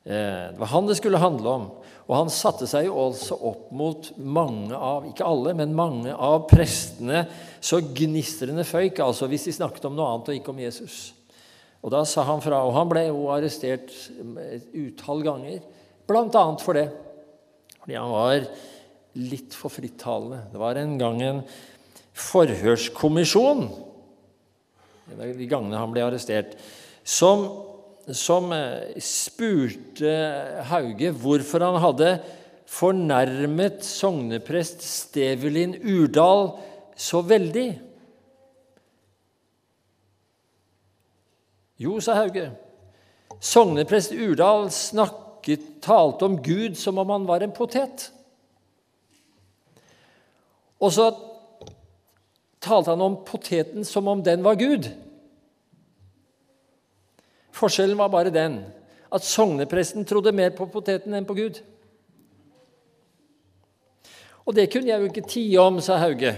Eh, 0.05 0.51
det 0.53 0.59
var 0.59 0.73
han 0.73 0.89
det 0.89 0.99
skulle 0.99 1.21
handle 1.23 1.49
om. 1.49 1.67
Og 2.09 2.15
han 2.17 2.33
satte 2.35 2.67
seg 2.67 2.89
jo 2.89 2.99
også 2.99 3.39
opp 3.49 3.69
mot 3.79 4.09
mange 4.19 4.75
av 4.75 5.07
ikke 5.09 5.27
alle, 5.27 5.55
men 5.57 5.77
mange 5.77 6.13
av 6.13 6.49
prestene 6.51 7.25
så 7.63 7.79
gnistrende 7.81 8.67
føyk, 8.67 8.99
altså 9.05 9.29
hvis 9.31 9.47
de 9.49 9.55
snakket 9.55 9.87
om 9.89 9.95
noe 9.97 10.09
annet 10.11 10.33
og 10.33 10.41
ikke 10.41 10.53
om 10.53 10.63
Jesus. 10.65 10.97
Og 11.83 11.95
da 11.95 12.03
sa 12.07 12.27
han 12.27 12.43
fra, 12.43 12.61
og 12.67 12.75
han 12.77 12.91
ble 12.91 13.07
jo 13.09 13.31
arrestert 13.35 13.95
et 14.45 14.67
utall 14.75 15.23
ganger, 15.27 15.63
bl.a. 16.07 16.45
for 16.63 16.79
det. 16.79 16.89
Fordi 17.83 17.99
han 17.99 18.13
var 18.13 18.45
litt 19.19 19.55
for 19.59 19.73
frittalende. 19.73 20.45
Det 20.53 20.61
var 20.63 20.79
en 20.79 20.99
gang 21.01 21.23
en 21.27 21.41
forhørskommisjon 22.13 23.67
de 25.13 25.49
gangene 25.51 25.81
han 25.81 25.93
ble 25.93 26.05
arrestert, 26.07 26.55
som 27.05 27.45
som 28.11 28.51
eh, 28.53 28.99
spurte 28.99 30.13
Hauge 30.71 31.13
hvorfor 31.15 31.63
han 31.63 31.79
hadde 31.83 32.11
fornærmet 32.73 33.85
sogneprest 33.85 34.83
Stevelin 34.83 35.77
Urdal 35.85 36.55
så 36.97 37.23
veldig. 37.27 37.69
Jo, 41.83 41.99
sa 42.03 42.17
Hauge, 42.21 42.49
sogneprest 43.43 44.15
Urdal 44.15 44.69
snakket, 44.73 45.69
talte 45.83 46.29
om 46.29 46.37
Gud 46.43 46.77
som 46.79 47.01
om 47.03 47.11
han 47.11 47.25
var 47.27 47.43
en 47.43 47.55
potet. 47.55 48.11
Og 50.83 50.93
så 50.95 51.09
talte 52.63 52.93
han 52.93 53.03
om 53.03 53.17
poteten 53.27 53.87
som 53.87 54.07
om 54.11 54.23
den 54.23 54.45
var 54.47 54.59
Gud. 54.61 54.87
Forskjellen 57.53 57.99
var 57.99 58.13
bare 58.13 58.33
den 58.33 58.63
at 59.13 59.27
sognepresten 59.29 60.07
trodde 60.09 60.33
mer 60.33 60.55
på 60.57 60.67
poteten 60.73 61.15
enn 61.15 61.29
på 61.29 61.37
Gud. 61.37 61.61
Og 64.49 64.57
det 64.57 64.71
kunne 64.73 64.91
jeg 64.91 65.03
jo 65.03 65.11
ikke 65.11 65.29
tie 65.29 65.61
om, 65.61 65.79
sa 65.85 66.01
Hauge. 66.03 66.33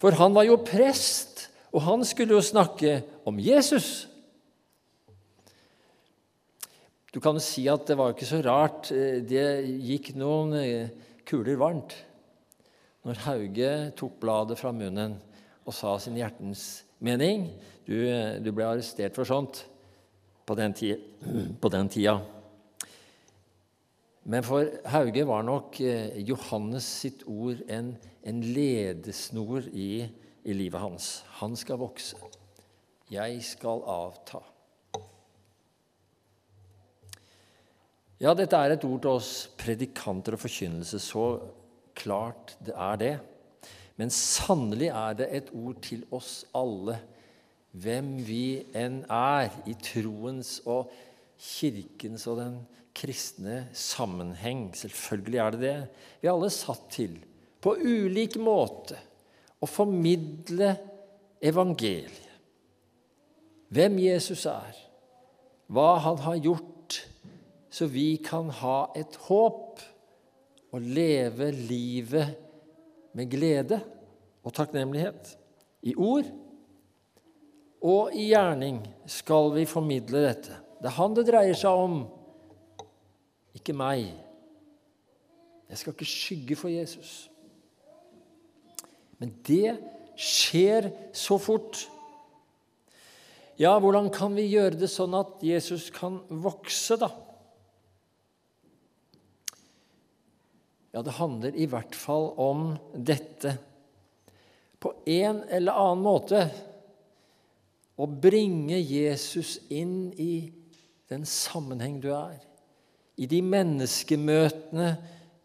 For 0.00 0.16
han 0.16 0.34
var 0.34 0.48
jo 0.48 0.62
prest, 0.64 1.50
og 1.70 1.84
han 1.84 2.04
skulle 2.08 2.34
jo 2.34 2.42
snakke 2.42 3.02
om 3.28 3.38
Jesus. 3.38 4.08
Du 7.12 7.20
kan 7.20 7.36
jo 7.36 7.44
si 7.44 7.66
at 7.70 7.84
det 7.90 7.98
var 7.98 8.14
ikke 8.14 8.28
så 8.28 8.40
rart. 8.42 8.90
Eh, 8.94 9.20
det 9.26 9.66
gikk 9.86 10.14
noen 10.18 10.54
eh, 10.58 10.92
kuler 11.26 11.58
varmt 11.60 11.94
når 13.06 13.22
Hauge 13.24 13.70
tok 13.96 14.18
bladet 14.20 14.58
fra 14.60 14.72
munnen 14.76 15.14
og 15.64 15.74
sa 15.74 15.94
sin 16.00 16.18
hjertens 16.18 16.84
mening. 17.02 17.48
Du, 17.86 17.96
eh, 17.98 18.38
du 18.42 18.50
ble 18.54 18.66
arrestert 18.68 19.16
for 19.18 19.28
sånt 19.28 19.64
på 20.50 20.56
den, 20.58 20.72
tida, 20.74 20.96
på 21.60 21.68
den 21.70 21.88
tida. 21.88 22.16
Men 24.26 24.42
for 24.42 24.66
Hauge 24.90 25.22
var 25.28 25.44
nok 25.46 25.78
Johannes 26.26 26.88
sitt 27.04 27.22
ord 27.30 27.62
en, 27.70 27.92
en 28.26 28.40
ledesnor 28.42 29.68
i, 29.70 30.08
i 30.42 30.56
livet 30.58 30.82
hans. 30.82 31.10
Han 31.38 31.54
skal 31.54 31.78
vokse. 31.78 32.18
Jeg 33.14 33.38
skal 33.46 33.84
avta. 33.94 34.42
Ja, 38.18 38.34
dette 38.34 38.58
er 38.58 38.74
et 38.74 38.88
ord 38.90 39.00
til 39.06 39.14
oss 39.22 39.32
predikanter 39.54 40.34
og 40.34 40.42
forkynnelse. 40.42 40.98
Så 40.98 41.28
klart 41.94 42.56
det 42.66 42.74
er 42.74 42.98
det. 43.06 43.14
Men 44.02 44.10
sannelig 44.10 44.90
er 44.90 45.14
det 45.22 45.30
et 45.30 45.54
ord 45.54 45.78
til 45.86 46.02
oss 46.10 46.40
alle, 46.58 46.98
hvem 47.70 48.16
vi 48.26 48.62
enn 48.76 49.02
er, 49.06 49.50
i 49.70 49.76
troens 49.78 50.58
og 50.68 50.90
kirkens 51.40 52.26
og 52.30 52.40
den 52.40 52.56
kristne 52.96 53.68
sammenheng. 53.76 54.70
Selvfølgelig 54.76 55.40
er 55.40 55.54
det 55.54 55.60
det. 55.62 55.76
Vi 56.20 56.28
er 56.28 56.34
alle 56.34 56.50
satt 56.54 56.88
til, 56.92 57.14
på 57.60 57.76
ulik 57.76 58.38
måte, 58.40 58.98
å 59.60 59.68
formidle 59.68 60.74
evangeliet. 61.44 62.26
Hvem 63.70 64.00
Jesus 64.02 64.48
er, 64.50 64.74
hva 65.70 65.92
han 66.02 66.18
har 66.24 66.40
gjort 66.42 66.70
så 67.70 67.86
vi 67.86 68.16
kan 68.18 68.50
ha 68.60 68.90
et 68.98 69.14
håp 69.28 69.82
og 70.74 70.82
leve 70.82 71.50
livet 71.54 72.34
med 73.14 73.30
glede 73.30 73.78
og 74.42 74.54
takknemlighet. 74.54 75.36
I 75.86 75.94
ord 75.94 76.26
og 77.80 78.12
i 78.12 78.28
gjerning 78.28 78.82
skal 79.08 79.54
vi 79.54 79.64
formidle 79.68 80.24
dette. 80.26 80.56
Det 80.80 80.88
er 80.90 80.96
han 80.98 81.14
det 81.16 81.26
dreier 81.28 81.56
seg 81.56 81.84
om, 81.86 82.02
ikke 83.56 83.76
meg. 83.76 84.10
Jeg 85.70 85.80
skal 85.80 85.94
ikke 85.94 86.08
skygge 86.08 86.58
for 86.58 86.72
Jesus. 86.72 87.30
Men 89.20 89.32
det 89.46 89.76
skjer 90.20 90.90
så 91.16 91.36
fort. 91.40 91.84
Ja, 93.60 93.74
hvordan 93.76 94.08
kan 94.12 94.32
vi 94.36 94.48
gjøre 94.48 94.78
det 94.80 94.88
sånn 94.88 95.16
at 95.18 95.42
Jesus 95.44 95.90
kan 95.92 96.22
vokse, 96.28 96.96
da? 97.00 97.10
Ja, 100.90 101.04
det 101.06 101.18
handler 101.20 101.54
i 101.54 101.68
hvert 101.70 101.94
fall 101.94 102.32
om 102.40 102.72
dette. 102.92 103.54
På 104.80 104.94
en 105.04 105.44
eller 105.52 105.76
annen 105.76 106.02
måte 106.02 106.40
å 108.00 108.06
bringe 108.08 108.78
Jesus 108.80 109.58
inn 109.68 110.10
i 110.16 110.48
den 111.10 111.26
sammenheng 111.28 111.98
du 112.00 112.08
er, 112.14 112.38
i 113.20 113.26
de 113.28 113.40
menneskemøtene 113.44 114.94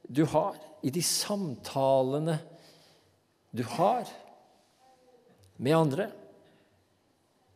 du 0.07 0.23
har, 0.31 0.55
i 0.85 0.91
de 0.93 1.01
samtalene 1.03 2.37
du 3.55 3.63
har 3.75 4.07
med 5.57 5.75
andre. 5.75 6.05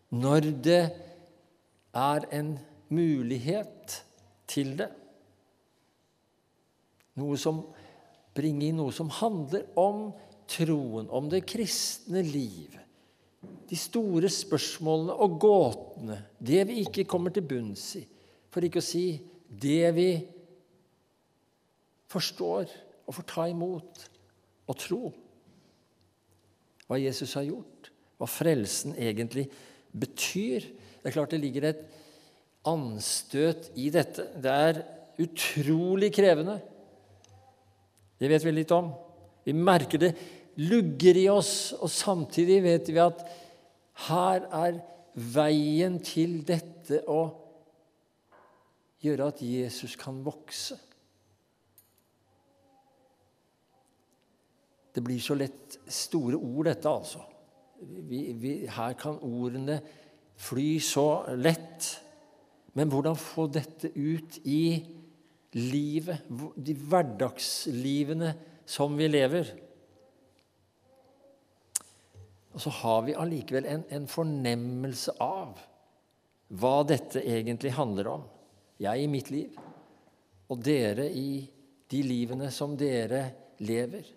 Når 0.09 0.49
det 0.65 0.81
er 1.93 2.25
en 2.33 2.55
mulighet 2.89 3.99
til 4.49 4.73
det. 4.79 4.89
Noe 7.19 7.37
som 7.37 7.61
bringer 8.35 8.69
inn 8.69 8.79
noe 8.81 8.93
som 8.95 9.11
handler 9.13 9.67
om 9.79 10.09
troen, 10.49 11.09
om 11.09 11.29
det 11.29 11.45
kristne 11.49 12.23
liv. 12.25 12.73
De 13.41 13.77
store 13.77 14.29
spørsmålene 14.33 15.15
og 15.15 15.37
gåtene, 15.39 16.17
det 16.39 16.65
vi 16.67 16.81
ikke 16.83 17.07
kommer 17.07 17.33
til 17.33 17.45
bunns 17.47 17.85
i. 17.99 18.03
For 18.49 18.65
ikke 18.65 18.81
å 18.81 18.85
si 18.85 19.05
det 19.49 19.91
vi 19.95 20.09
forstår 22.09 22.71
og 23.05 23.15
får 23.15 23.27
ta 23.29 23.45
imot 23.49 24.03
og 24.69 24.77
tro. 24.77 25.01
Hva 26.89 26.97
Jesus 26.97 27.35
har 27.37 27.45
gjort, 27.47 27.91
hva 28.17 28.27
frelsen 28.29 28.95
egentlig 28.97 29.45
betyr. 29.93 30.65
Det 30.99 31.09
er 31.09 31.15
klart 31.15 31.33
det 31.33 31.41
ligger 31.41 31.69
et 31.69 31.83
anstøt 32.69 33.69
i 33.79 33.89
dette. 33.93 34.25
Det 34.41 34.55
er 34.69 34.81
utrolig 35.21 36.11
krevende. 36.15 36.57
Det 38.19 38.29
vet 38.31 38.45
vi 38.45 38.55
litt 38.57 38.73
om. 38.75 38.91
Vi 39.45 39.55
merker 39.55 40.01
det 40.01 40.11
lugger 40.59 41.17
i 41.19 41.27
oss, 41.31 41.71
og 41.79 41.91
samtidig 41.91 42.59
vet 42.65 42.91
vi 42.91 42.99
at 43.01 43.23
her 44.09 44.45
er 44.47 44.79
veien 45.19 45.99
til 46.03 46.39
dette 46.47 47.01
å 47.11 47.21
gjøre 49.03 49.29
at 49.31 49.41
Jesus 49.43 49.95
kan 49.99 50.19
vokse. 50.23 50.77
Det 54.89 55.03
blir 55.05 55.21
så 55.23 55.37
lett 55.37 55.77
store 55.87 56.39
ord, 56.39 56.65
dette, 56.67 56.91
altså. 56.91 57.23
Vi, 57.79 58.33
vi, 58.35 58.53
her 58.67 58.95
kan 58.99 59.19
ordene 59.23 59.77
fly 60.39 60.71
så 60.83 61.07
lett. 61.39 61.87
Men 62.75 62.91
hvordan 62.91 63.15
få 63.19 63.47
dette 63.51 63.93
ut 63.95 64.39
i 64.43 64.63
livet, 65.55 66.27
de 66.55 66.75
hverdagslivene 66.75 68.33
som 68.69 68.97
vi 68.99 69.07
lever. 69.09 69.53
Og 72.53 72.63
så 72.63 72.71
har 72.81 73.03
vi 73.05 73.17
allikevel 73.17 73.67
en, 73.69 73.83
en, 73.93 74.07
fornemmelse 74.09 75.13
av 75.21 75.59
hva 76.59 76.75
dette 76.87 77.21
egentlig 77.21 77.75
handler 77.77 78.09
om. 78.15 78.23
Jeg 78.81 79.03
i 79.03 79.11
mitt 79.11 79.29
liv, 79.29 79.57
og 80.49 80.63
dere 80.65 81.05
i 81.11 81.43
de 81.91 82.01
livene 82.05 82.49
som 82.53 82.73
dere 82.79 83.23
lever. 83.61 84.07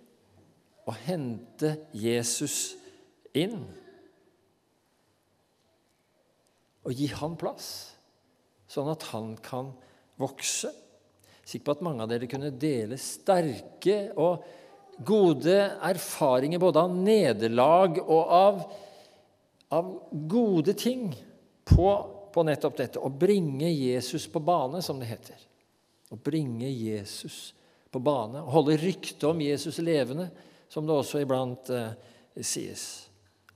Å 0.88 0.94
hente 1.04 1.74
Jesus 1.94 2.74
inn 3.36 3.60
og 6.82 6.98
gi 6.98 7.06
han 7.14 7.36
plass, 7.38 7.68
sånn 8.66 8.90
at 8.90 9.04
han 9.12 9.36
kan 9.44 9.70
vokse 10.18 10.72
sikker 11.44 11.66
på 11.66 11.74
at 11.76 11.84
mange 11.84 12.04
av 12.04 12.10
dere 12.10 12.28
kunne 12.30 12.52
dele 12.54 12.98
sterke 13.00 14.12
og 14.20 14.44
gode 14.98 15.56
erfaringer 15.82 16.60
både 16.60 16.82
av 16.82 16.94
nederlag 16.94 17.98
og 18.02 18.34
av, 18.36 18.60
av 19.72 19.92
gode 20.28 20.74
ting 20.78 21.08
på, 21.64 21.88
på, 22.34 22.44
nettopp 22.46 22.76
dette. 22.78 23.00
Å 23.00 23.08
bringe 23.08 23.70
Jesus 23.70 24.28
på 24.30 24.42
bane, 24.44 24.82
som 24.84 25.00
det 25.00 25.10
heter. 25.10 25.40
Å 26.12 26.18
bringe 26.20 26.68
Jesus 26.68 27.52
på 27.92 28.02
bane. 28.02 28.42
Å 28.42 28.52
holde 28.52 28.78
ryktet 28.80 29.24
om 29.28 29.40
Jesus 29.42 29.80
levende, 29.82 30.28
som 30.68 30.86
det 30.88 30.96
også 30.96 31.22
iblant 31.22 31.72
eh, 31.72 31.92
sies. 32.40 32.86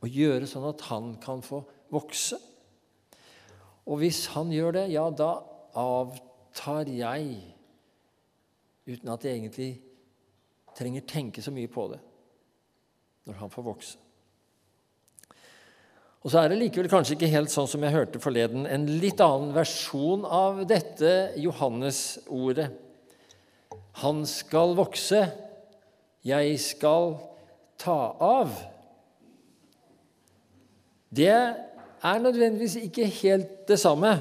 Å 0.01 0.09
gjøre 0.09 0.49
sånn 0.49 0.69
at 0.69 0.85
han 0.91 1.15
kan 1.23 1.45
få 1.45 1.63
vokse. 1.93 2.39
Og 3.87 4.01
hvis 4.03 4.25
han 4.35 4.51
gjør 4.53 4.81
det, 4.81 4.87
ja, 4.97 5.07
da 5.15 5.39
avtar 5.77 6.89
jeg 6.91 7.37
uten 8.87 9.11
at 9.13 9.25
jeg 9.27 9.41
egentlig 9.41 9.71
trenger 10.77 11.07
tenke 11.09 11.43
så 11.43 11.53
mye 11.55 11.71
på 11.73 11.89
det 11.93 12.01
når 13.27 13.41
han 13.41 13.51
får 13.51 13.65
vokse. 13.67 13.97
Og 16.27 16.33
så 16.33 16.41
er 16.43 16.51
det 16.51 16.59
likevel 16.59 16.89
kanskje 16.91 17.15
ikke 17.15 17.31
helt 17.31 17.53
sånn 17.53 17.69
som 17.71 17.85
jeg 17.87 17.95
hørte 17.95 18.19
forleden, 18.23 18.65
en 18.67 18.87
litt 18.99 19.21
annen 19.23 19.53
versjon 19.55 20.25
av 20.27 20.65
dette 20.67 21.11
Johannes-ordet. 21.39 22.67
Han 24.03 24.25
skal 24.27 24.75
vokse, 24.79 25.21
jeg 26.27 26.57
skal 26.63 27.15
ta 27.79 27.99
av. 28.19 28.57
Det 31.15 31.31
er 31.31 32.25
nødvendigvis 32.25 32.75
ikke 32.89 33.07
helt 33.23 33.63
det 33.71 33.79
samme. 33.81 34.17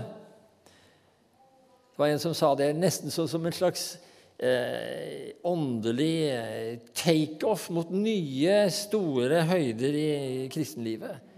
Det 1.96 2.04
var 2.04 2.14
en 2.14 2.22
som 2.22 2.38
sa 2.38 2.54
det 2.60 2.70
nesten 2.78 3.10
sånn 3.14 3.32
som 3.34 3.46
en 3.50 3.56
slags 3.56 3.96
eh, 4.38 5.36
åndelig 5.44 6.16
eh, 6.32 6.80
takeoff 6.94 7.70
mot 7.74 7.92
nye, 7.94 8.66
store 8.74 9.44
høyder 9.50 9.98
i 10.00 10.10
kristenlivet. 10.54 11.34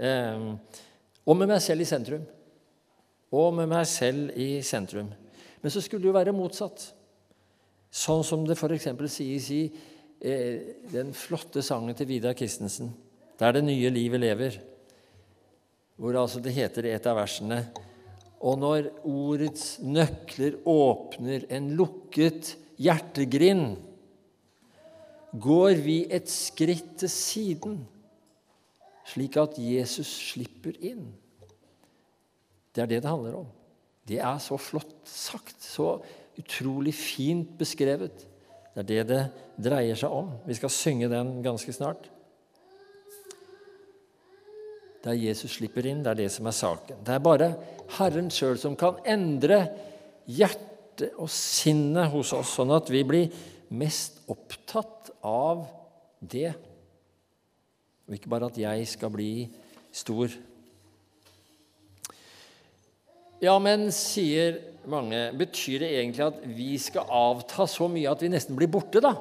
Eh, 0.00 0.46
og 1.26 1.36
med 1.38 1.50
meg 1.50 1.62
selv 1.62 1.84
i 1.84 1.88
sentrum. 1.88 2.26
og 3.30 3.52
med 3.54 3.68
meg 3.70 3.84
selv 3.86 4.32
i 4.34 4.58
sentrum. 4.66 5.06
Men 5.62 5.70
så 5.70 5.80
skulle 5.80 6.02
det 6.02 6.08
jo 6.08 6.16
være 6.16 6.32
motsatt. 6.34 6.88
Sånn 7.90 8.24
som 8.26 8.42
det 8.46 8.56
f.eks. 8.56 8.88
sies 9.06 9.46
i 9.54 9.60
eh, 10.18 10.82
den 10.90 11.12
flotte 11.14 11.62
sangen 11.62 11.94
til 11.94 12.08
Vidar 12.08 12.34
Christensen, 12.34 12.90
'Der 13.38 13.52
det 13.52 13.64
nye 13.64 13.90
livet 13.90 14.20
lever', 14.20 14.58
hvor 15.96 16.16
altså 16.16 16.40
det 16.40 16.52
heter 16.52 16.84
i 16.84 16.92
et 16.92 17.06
av 17.06 17.16
versene 17.16 17.64
Og 18.40 18.56
når 18.60 18.88
ordets 19.04 19.78
nøkler 19.84 20.56
åpner 20.68 21.44
en 21.52 21.70
lukket 21.76 22.54
hjertegrind, 22.80 23.76
går 25.30 25.82
vi 25.84 25.98
et 26.10 26.28
skritt 26.30 26.96
til 27.02 27.12
siden, 27.12 27.76
slik 29.06 29.36
at 29.40 29.58
Jesus 29.60 30.08
slipper 30.32 30.74
inn. 30.80 31.04
Det 32.70 32.84
er 32.84 32.90
det 32.90 33.02
det 33.04 33.10
handler 33.10 33.42
om. 33.42 33.50
Det 34.06 34.18
er 34.18 34.40
så 34.42 34.56
flott 34.58 35.04
sagt, 35.06 35.60
så 35.62 35.98
utrolig 36.40 36.94
fint 36.96 37.52
beskrevet. 37.58 38.24
Det 38.74 38.80
er 38.80 38.88
det 38.88 39.04
det 39.10 39.22
dreier 39.60 39.98
seg 39.98 40.14
om. 40.14 40.32
Vi 40.46 40.56
skal 40.56 40.72
synge 40.72 41.10
den 41.12 41.40
ganske 41.44 41.74
snart. 41.74 42.08
Der 45.04 45.16
Jesus 45.16 45.56
slipper 45.56 45.86
inn, 45.88 46.02
det 46.04 46.12
er 46.12 46.18
det 46.18 46.30
som 46.34 46.48
er 46.50 46.56
saken. 46.56 47.00
Det 47.06 47.14
er 47.14 47.22
bare 47.24 47.54
Herren 47.96 48.28
sjøl 48.32 48.58
som 48.60 48.76
kan 48.78 49.00
endre 49.08 49.62
hjertet 50.28 51.14
og 51.16 51.30
sinnet 51.32 52.10
hos 52.12 52.34
oss, 52.36 52.52
sånn 52.58 52.72
at 52.76 52.90
vi 52.92 53.00
blir 53.08 53.30
mest 53.72 54.20
opptatt 54.28 55.12
av 55.24 55.64
det, 56.20 56.50
og 58.04 58.16
ikke 58.16 58.30
bare 58.32 58.50
at 58.50 58.58
jeg 58.60 58.88
skal 58.90 59.12
bli 59.14 59.32
stor. 59.94 60.32
Ja, 63.40 63.54
men, 63.62 63.88
sier 63.94 64.58
mange, 64.90 65.30
betyr 65.38 65.84
det 65.84 65.94
egentlig 65.94 66.26
at 66.26 66.42
vi 66.44 66.74
skal 66.82 67.08
avta 67.08 67.64
så 67.70 67.88
mye 67.88 68.10
at 68.10 68.20
vi 68.20 68.32
nesten 68.32 68.58
blir 68.58 68.68
borte, 68.68 69.00
da? 69.00 69.14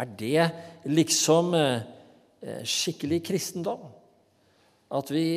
Er 0.00 0.08
det 0.16 0.46
liksom 0.88 1.52
eh, 1.56 2.64
skikkelig 2.64 3.20
kristendom? 3.26 3.84
At 4.92 5.10
vi 5.10 5.28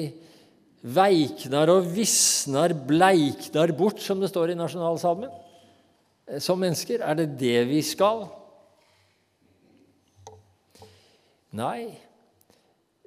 veiknar 0.80 1.72
og 1.74 1.88
visnar, 1.92 2.74
bleiknar 2.88 3.74
bort, 3.78 4.02
som 4.04 4.22
det 4.22 4.30
står 4.32 4.54
i 4.54 4.60
nasjonalsalmen? 4.60 5.32
Eh, 6.28 6.40
som 6.44 6.60
mennesker? 6.62 7.02
Er 7.02 7.18
det 7.20 7.32
det 7.42 7.66
vi 7.70 7.82
skal? 7.86 8.28
Nei. 11.58 11.90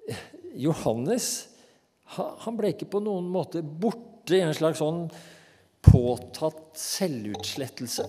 Johannes 0.66 1.48
han 2.12 2.58
ble 2.58 2.72
ikke 2.74 2.90
på 2.92 3.00
noen 3.00 3.28
måte 3.32 3.62
borte 3.62 4.36
i 4.36 4.42
en 4.44 4.52
slags 4.52 4.82
sånn 4.82 5.06
påtatt 5.82 6.76
selvutslettelse. 6.78 8.04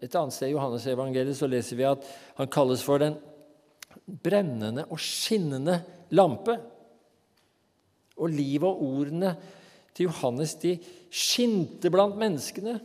Et 0.00 0.14
annet 0.16 0.32
sted 0.32 0.48
i 0.48 0.54
Johannes 0.54 0.86
evangeliet 0.88 1.36
så 1.36 1.48
leser 1.50 1.76
vi 1.76 1.88
at 1.88 2.06
han 2.38 2.48
kalles 2.52 2.84
for 2.84 3.02
den 3.02 3.18
brennende 4.10 4.86
og 4.90 5.00
skinnende 5.02 5.80
lampe. 6.16 6.56
Og 8.20 8.32
livet 8.34 8.68
og 8.68 8.82
ordene 8.84 9.34
til 9.94 10.08
Johannes 10.08 10.54
de 10.60 10.74
skinte 11.10 11.90
blant 11.92 12.18
menneskene 12.20 12.76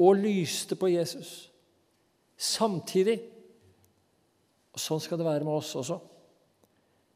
og 0.00 0.16
lyste 0.18 0.76
på 0.78 0.90
Jesus 0.90 1.50
samtidig. 2.40 3.20
Og 4.72 4.80
Sånn 4.80 5.02
skal 5.02 5.20
det 5.20 5.28
være 5.28 5.44
med 5.44 5.58
oss 5.58 5.74
også. 5.76 5.98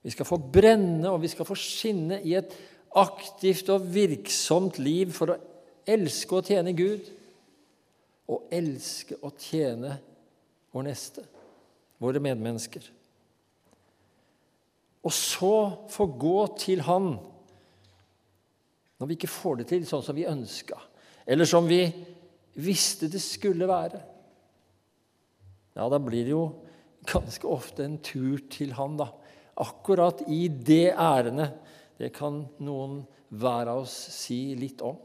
Vi 0.05 0.13
skal 0.13 0.29
få 0.29 0.37
brenne, 0.37 1.09
og 1.09 1.23
vi 1.23 1.31
skal 1.33 1.49
få 1.49 1.57
skinne 1.57 2.19
i 2.29 2.35
et 2.37 2.53
aktivt 3.01 3.71
og 3.73 3.87
virksomt 3.95 4.79
liv 4.83 5.15
for 5.17 5.33
å 5.33 5.39
elske 5.89 6.37
og 6.37 6.49
tjene 6.49 6.75
Gud 6.77 7.09
og 8.31 8.53
elske 8.55 9.17
og 9.21 9.35
tjene 9.41 9.97
vår 10.75 10.87
neste, 10.87 11.25
våre 12.05 12.23
medmennesker. 12.23 12.87
Og 15.05 15.13
så 15.13 15.55
få 15.93 16.09
gå 16.09 16.39
til 16.61 16.85
Han 16.87 17.15
når 18.95 19.11
vi 19.11 19.17
ikke 19.19 19.29
får 19.29 19.57
det 19.59 19.67
til 19.69 19.83
sånn 19.89 20.05
som 20.07 20.17
vi 20.17 20.25
ønska, 20.31 20.79
eller 21.27 21.49
som 21.49 21.67
vi 21.69 21.83
visste 22.63 23.09
det 23.11 23.21
skulle 23.21 23.67
være. 23.69 23.99
Ja, 25.75 25.89
da 25.91 25.99
blir 25.99 26.23
det 26.23 26.33
jo 26.33 26.45
ganske 27.11 27.51
ofte 27.51 27.85
en 27.85 27.99
tur 28.07 28.39
til 28.49 28.73
Han, 28.79 28.97
da 28.97 29.11
akkurat 29.61 30.23
i 30.29 30.49
det 30.49 30.95
ærendet. 30.99 31.55
Det 31.99 32.11
kan 32.15 32.43
noen 32.59 33.03
hver 33.35 33.71
av 33.71 33.85
oss 33.85 33.95
si 34.15 34.55
litt 34.59 34.83
om. 34.83 34.97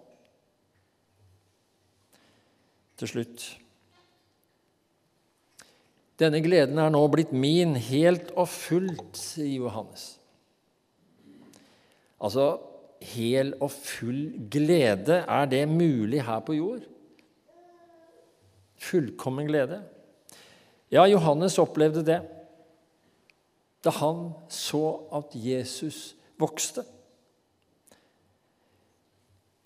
Til 3.00 3.12
slutt 3.14 3.46
Denne 6.20 6.42
gleden 6.44 6.80
er 6.82 6.92
nå 6.92 7.02
blitt 7.12 7.32
min 7.32 7.78
helt 7.80 8.34
og 8.36 8.50
fullt, 8.52 9.16
sier 9.16 9.64
Johannes. 9.64 10.18
Altså 12.20 12.58
hel 13.14 13.54
og 13.64 13.72
full 13.72 14.34
glede, 14.52 15.22
er 15.24 15.48
det 15.48 15.64
mulig 15.72 16.26
her 16.28 16.42
på 16.44 16.58
jord? 16.58 16.84
Fullkommen 18.80 19.48
glede? 19.48 19.80
Ja, 20.92 21.06
Johannes 21.08 21.60
opplevde 21.62 22.04
det 22.06 22.20
da 23.80 23.94
han 23.96 24.34
så 24.52 24.84
at 25.16 25.32
Jesus 25.40 26.18
vokste. 26.40 26.84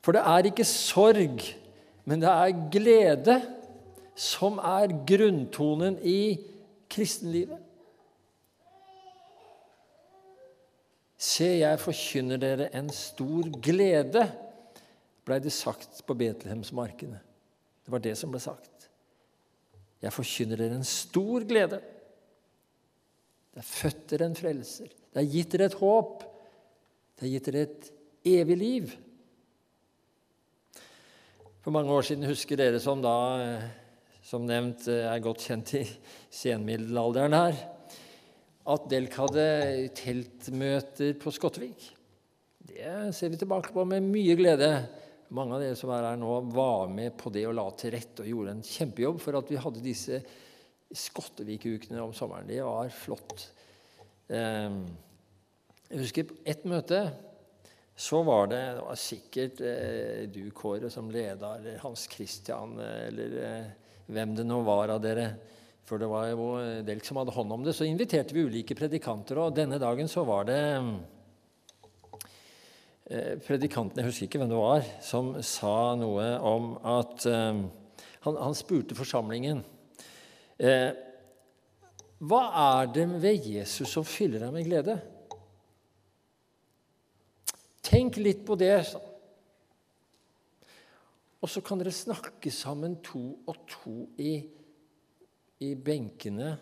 For 0.05 0.13
det 0.13 0.21
er 0.21 0.49
ikke 0.49 0.67
sorg, 0.67 1.41
men 2.05 2.21
det 2.21 2.29
er 2.29 2.59
glede 2.69 3.39
som 4.15 4.59
er 4.61 4.93
grunntonen 5.07 5.97
i 6.05 6.37
kristenlivet. 6.91 7.59
Se, 11.23 11.47
jeg 11.61 11.79
forkynner 11.79 12.41
dere 12.41 12.67
en 12.75 12.89
stor 12.93 13.47
glede, 13.63 14.25
blei 15.23 15.39
det 15.39 15.53
sagt 15.55 16.01
på 16.03 16.15
Betlehemsmarkene. 16.19 17.21
Det 17.83 17.91
var 17.91 18.03
det 18.03 18.15
som 18.19 18.31
ble 18.31 18.41
sagt. 18.43 18.89
Jeg 20.03 20.11
forkynner 20.11 20.59
dere 20.59 20.75
en 20.75 20.87
stor 20.87 21.45
glede. 21.47 21.79
Det 23.53 23.61
er 23.61 23.69
født 23.69 24.03
dere 24.11 24.27
en 24.27 24.35
frelser. 24.35 24.91
Det 24.91 25.21
er 25.21 25.31
gitt 25.31 25.53
dere 25.53 25.69
et 25.69 25.79
håp. 25.79 26.25
Det 27.15 27.27
er 27.27 27.33
gitt 27.37 27.47
dere 27.47 27.65
et 27.69 27.89
evig 28.33 28.57
liv. 28.59 28.93
For 31.63 31.71
mange 31.71 31.93
år 31.95 32.03
siden 32.09 32.27
husker 32.27 32.59
dere 32.59 32.81
som 32.83 32.99
da, 33.03 33.15
som 34.23 34.45
nevnt, 34.47 34.87
er 34.87 35.23
godt 35.23 35.43
kjent 35.49 35.75
i 35.79 35.83
senmiddelalderen 36.41 37.35
her, 37.35 37.57
at 38.73 38.85
Delk 38.91 39.17
hadde 39.19 39.47
teltmøter 39.99 41.17
på 41.19 41.33
Skottevik. 41.35 41.89
Det 42.63 43.11
ser 43.15 43.33
vi 43.33 43.41
tilbake 43.41 43.73
på 43.75 43.83
med 43.85 44.05
mye 44.07 44.37
glede. 44.39 44.69
Mange 45.35 45.57
av 45.57 45.63
dere 45.63 45.75
som 45.75 45.91
er 45.91 46.07
her 46.07 46.21
nå, 46.21 46.31
var 46.55 46.87
med 46.93 47.17
på 47.19 47.31
det 47.33 47.43
og 47.49 47.57
la 47.57 47.67
til 47.75 47.91
rette 47.95 48.23
og 48.23 48.31
gjorde 48.31 48.55
en 48.55 48.63
kjempejobb 48.63 49.19
for 49.21 49.39
at 49.39 49.51
vi 49.51 49.59
hadde 49.59 49.83
disse 49.83 50.23
Skottevikukene 50.93 51.97
om 52.03 52.11
sommeren. 52.13 52.45
Det 52.45 52.59
var 52.61 52.91
flott. 52.93 53.47
Ehm, 54.29 54.83
jeg 55.89 56.03
husker 56.03 56.27
på 56.29 56.35
ett 56.45 56.67
møte 56.69 56.99
så 57.95 58.23
var 58.25 58.47
det, 58.51 58.61
det 58.77 58.83
var 58.85 58.97
sikkert 58.97 59.61
eh, 59.61 60.21
du, 60.29 60.43
Kåre, 60.53 60.89
som 60.93 61.11
leda, 61.13 61.55
eller 61.57 61.81
Hans 61.81 62.07
Christian, 62.09 62.77
eller 62.79 63.35
eh, 63.41 63.67
hvem 64.07 64.35
det 64.37 64.45
nå 64.47 64.61
var 64.65 64.93
av 64.95 65.01
dere. 65.03 65.27
For 65.83 65.99
det 65.99 66.07
var 66.11 66.29
jo 66.31 66.47
Delk 66.87 67.05
som 67.05 67.19
hadde 67.19 67.35
hånd 67.35 67.51
om 67.55 67.65
det. 67.65 67.75
Så 67.75 67.87
inviterte 67.87 68.35
vi 68.35 68.45
ulike 68.47 68.75
predikanter, 68.77 69.39
og 69.39 69.55
denne 69.55 69.79
dagen 69.81 70.07
så 70.11 70.23
var 70.27 70.47
det 70.47 70.61
eh, 73.09 73.35
predikanten, 73.43 73.99
jeg 73.99 74.09
husker 74.09 74.29
ikke 74.29 74.41
hvem 74.43 74.53
det 74.53 74.63
var, 74.63 74.87
som 75.03 75.35
sa 75.43 75.93
noe 75.99 76.33
om 76.39 76.73
at 76.81 77.27
han, 77.27 78.37
han 78.39 78.55
spurte 78.57 78.95
forsamlingen 78.97 79.63
Eh, 80.61 80.91
hva 82.23 82.43
er 82.79 82.91
det 82.93 83.07
ved 83.19 83.47
Jesus 83.49 83.89
som 83.91 84.05
fyller 84.07 84.45
deg 84.45 84.53
med 84.53 84.67
glede? 84.67 84.95
Tenk 87.83 88.19
litt 88.21 88.45
på 88.47 88.55
det. 88.59 88.77
Og 91.43 91.51
så 91.51 91.59
kan 91.65 91.81
dere 91.81 91.91
snakke 91.91 92.51
sammen 92.55 93.01
to 93.03 93.21
og 93.51 93.65
to 93.67 93.95
i, 94.23 94.37
i 95.59 95.73
benkene 95.75 96.53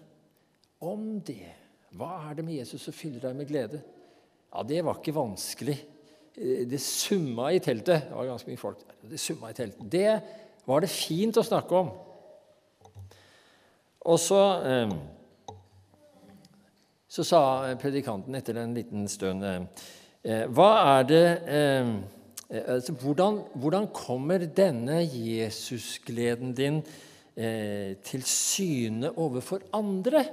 om 0.82 1.20
det. 1.22 1.52
Hva 1.94 2.16
er 2.26 2.40
det 2.40 2.46
med 2.48 2.58
Jesus 2.58 2.88
som 2.88 2.96
fyller 2.96 3.22
deg 3.28 3.38
med 3.38 3.50
glede? 3.52 3.82
Ja, 4.52 4.64
det 4.66 4.82
var 4.88 4.98
ikke 4.98 5.14
vanskelig. 5.16 5.78
Eh, 6.34 6.64
det 6.68 6.82
summa 6.82 7.52
i 7.54 7.62
teltet. 7.62 8.08
Det 8.10 8.18
var 8.18 8.32
ganske 8.32 8.50
mye 8.50 8.62
folk. 8.62 8.82
Det 9.06 9.22
summa 9.22 9.52
i 9.52 9.58
teltet. 9.58 9.86
Det 9.86 10.16
var 10.66 10.82
det 10.82 10.90
fint 10.90 11.38
å 11.38 11.46
snakke 11.46 11.84
om. 11.84 11.92
Og 14.10 14.18
så 14.20 14.42
eh, 14.66 14.96
så 17.12 17.26
sa 17.28 17.42
predikanten 17.76 18.36
etter 18.40 18.56
en 18.56 18.74
liten 18.74 19.04
stund 19.12 19.44
eh, 19.44 20.46
Hva 20.48 20.70
er 20.94 21.08
det 21.10 21.26
altså, 22.52 22.94
hvordan, 23.00 23.42
hvordan, 23.56 23.88
kommer 23.96 24.46
denne 24.46 25.00
Jesusgleden 25.08 26.54
din 26.54 26.82
eh, 27.36 27.98
til 28.04 28.24
syne 28.28 29.14
overfor 29.16 29.64
andre? 29.74 30.26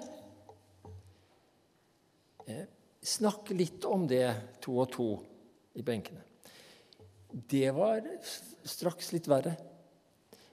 Eh, 2.48 2.64
snakk 3.04 3.52
litt 3.54 3.86
om 3.86 4.08
det, 4.10 4.26
to 4.64 4.78
og 4.82 4.90
to, 4.92 5.08
i 5.78 5.84
benkene. 5.86 6.24
Det 7.28 7.70
var 7.76 8.02
straks 8.66 9.12
litt 9.14 9.28
verre. 9.30 9.54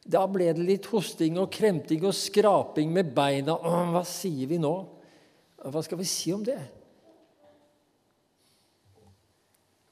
Da 0.06 0.22
ble 0.30 0.52
det 0.54 0.66
litt 0.68 0.86
hosting 0.92 1.40
og 1.42 1.50
kremting 1.54 2.04
og 2.06 2.14
skraping 2.14 2.92
med 2.94 3.10
beina. 3.16 3.56
Hva 3.58 4.04
sier 4.06 4.52
vi 4.52 4.60
nå? 4.62 4.76
Hva 5.66 5.82
skal 5.82 5.98
vi 5.98 6.06
si 6.06 6.34
om 6.36 6.44
det? 6.46 6.60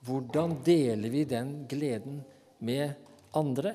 Hvordan 0.03 0.57
deler 0.65 1.09
vi 1.09 1.23
den 1.27 1.63
gleden 1.69 2.19
med 2.59 2.91
andre? 3.39 3.71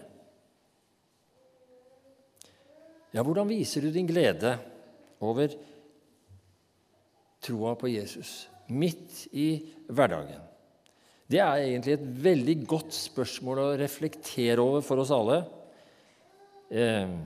Ja, 3.15 3.25
hvordan 3.25 3.49
viser 3.49 3.85
du 3.85 3.93
din 3.93 4.09
glede 4.09 4.53
over 5.25 5.55
troa 7.41 7.73
på 7.81 7.89
Jesus 7.89 8.43
midt 8.69 9.25
i 9.33 9.49
hverdagen? 9.89 10.45
Det 11.29 11.41
er 11.45 11.63
egentlig 11.63 11.97
et 11.97 12.07
veldig 12.25 12.59
godt 12.69 12.93
spørsmål 12.97 13.63
å 13.63 13.73
reflektere 13.81 14.65
over 14.65 14.85
for 14.85 15.01
oss 15.01 15.13
alle. 15.13 15.43
Eh, 16.69 17.17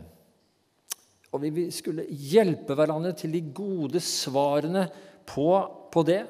og 1.33 1.43
vi 1.43 1.67
skulle 1.75 2.07
hjelpe 2.11 2.77
hverandre 2.79 3.15
til 3.19 3.35
de 3.35 3.43
gode 3.55 4.03
svarene 4.05 4.85
på, 5.27 5.49
på 5.91 6.03
det. 6.07 6.23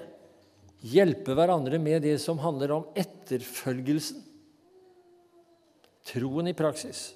Hjelpe 0.82 1.36
hverandre 1.38 1.78
med 1.78 2.02
det 2.02 2.16
som 2.18 2.40
handler 2.42 2.74
om 2.74 2.86
etterfølgelsen. 2.98 4.18
Troen 6.10 6.50
i 6.50 6.56
praksis. 6.58 7.12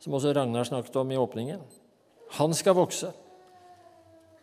Som 0.00 0.16
også 0.16 0.32
Ragnar 0.32 0.64
snakket 0.64 0.96
om 0.96 1.12
i 1.12 1.18
åpningen. 1.20 1.60
Han 2.38 2.54
skal 2.56 2.78
vokse. 2.78 3.10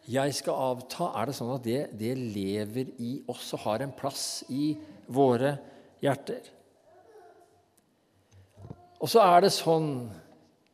Jeg 0.10 0.36
skal 0.36 0.60
avta. 0.60 1.10
Er 1.17 1.30
det 1.30 1.38
sånn 1.38 1.54
at 1.56 1.63
det, 1.65 1.80
det 1.98 2.13
lever 2.19 2.91
i 3.02 3.15
oss 3.32 3.54
og 3.56 3.63
har 3.65 3.86
en 3.86 3.96
plass 3.96 4.43
i 4.52 4.76
våre 5.08 5.56
hjerter? 6.04 6.43
Og 9.04 9.10
så 9.12 9.24
er 9.24 9.43
det 9.43 9.52
sånn, 9.56 9.89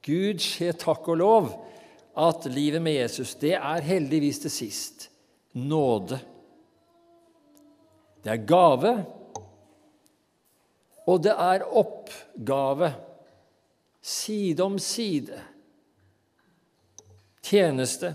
Gud 0.06 0.41
skje 0.43 0.74
takk 0.78 1.08
og 1.10 1.22
lov, 1.22 1.48
at 2.19 2.45
livet 2.52 2.84
med 2.84 2.98
Jesus, 2.98 3.32
det 3.39 3.56
er 3.56 3.86
heldigvis 3.86 4.41
til 4.43 4.54
sist 4.54 5.08
nåde. 5.56 6.19
Det 8.23 8.32
er 8.34 8.45
gave, 8.47 8.93
og 11.08 11.21
det 11.23 11.34
er 11.34 11.67
oppgave. 11.67 12.93
Side 14.01 14.63
om 14.63 14.77
side. 14.79 15.39
Tjeneste. 17.43 18.13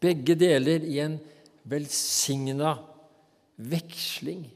Begge 0.00 0.34
deler 0.38 0.84
i 0.86 0.98
en 1.02 1.18
velsigna 1.68 2.76
veksling 3.58 4.46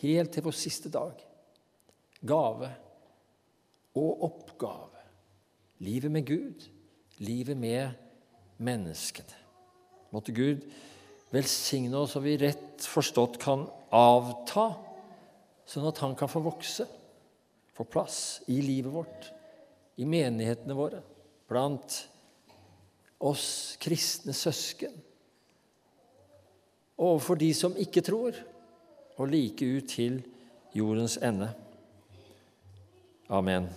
helt 0.00 0.32
til 0.34 0.46
vår 0.46 0.56
siste 0.56 0.90
dag. 0.92 1.18
Gave 2.20 2.70
og 3.98 4.24
oppgave. 4.26 5.04
Livet 5.80 6.12
med 6.12 6.26
Gud, 6.28 6.66
livet 7.18 7.56
med 7.56 7.96
menneskene. 8.58 9.38
Måtte 10.10 10.34
Gud 10.34 10.66
velsigne 11.34 11.98
oss 11.98 12.16
og 12.18 12.24
vi 12.26 12.36
rett 12.40 12.86
forstått 12.86 13.38
kan 13.42 13.66
avta, 13.94 14.70
sånn 15.66 15.88
at 15.90 16.00
Han 16.02 16.16
kan 16.18 16.30
få 16.30 16.42
vokse, 16.42 16.86
få 17.74 17.86
plass 17.86 18.40
i 18.50 18.60
livet 18.62 18.92
vårt, 18.92 19.30
i 20.00 20.06
menighetene 20.08 20.74
våre, 20.76 21.02
blant 21.50 22.00
oss 23.20 23.76
kristne 23.82 24.34
søsken, 24.36 24.94
overfor 27.00 27.38
de 27.40 27.52
som 27.56 27.76
ikke 27.78 28.02
tror, 28.04 28.36
og 29.20 29.28
like 29.28 29.64
ut 29.64 29.88
til 29.92 30.20
jordens 30.76 31.18
ende. 31.20 31.50
Amen. 33.30 33.68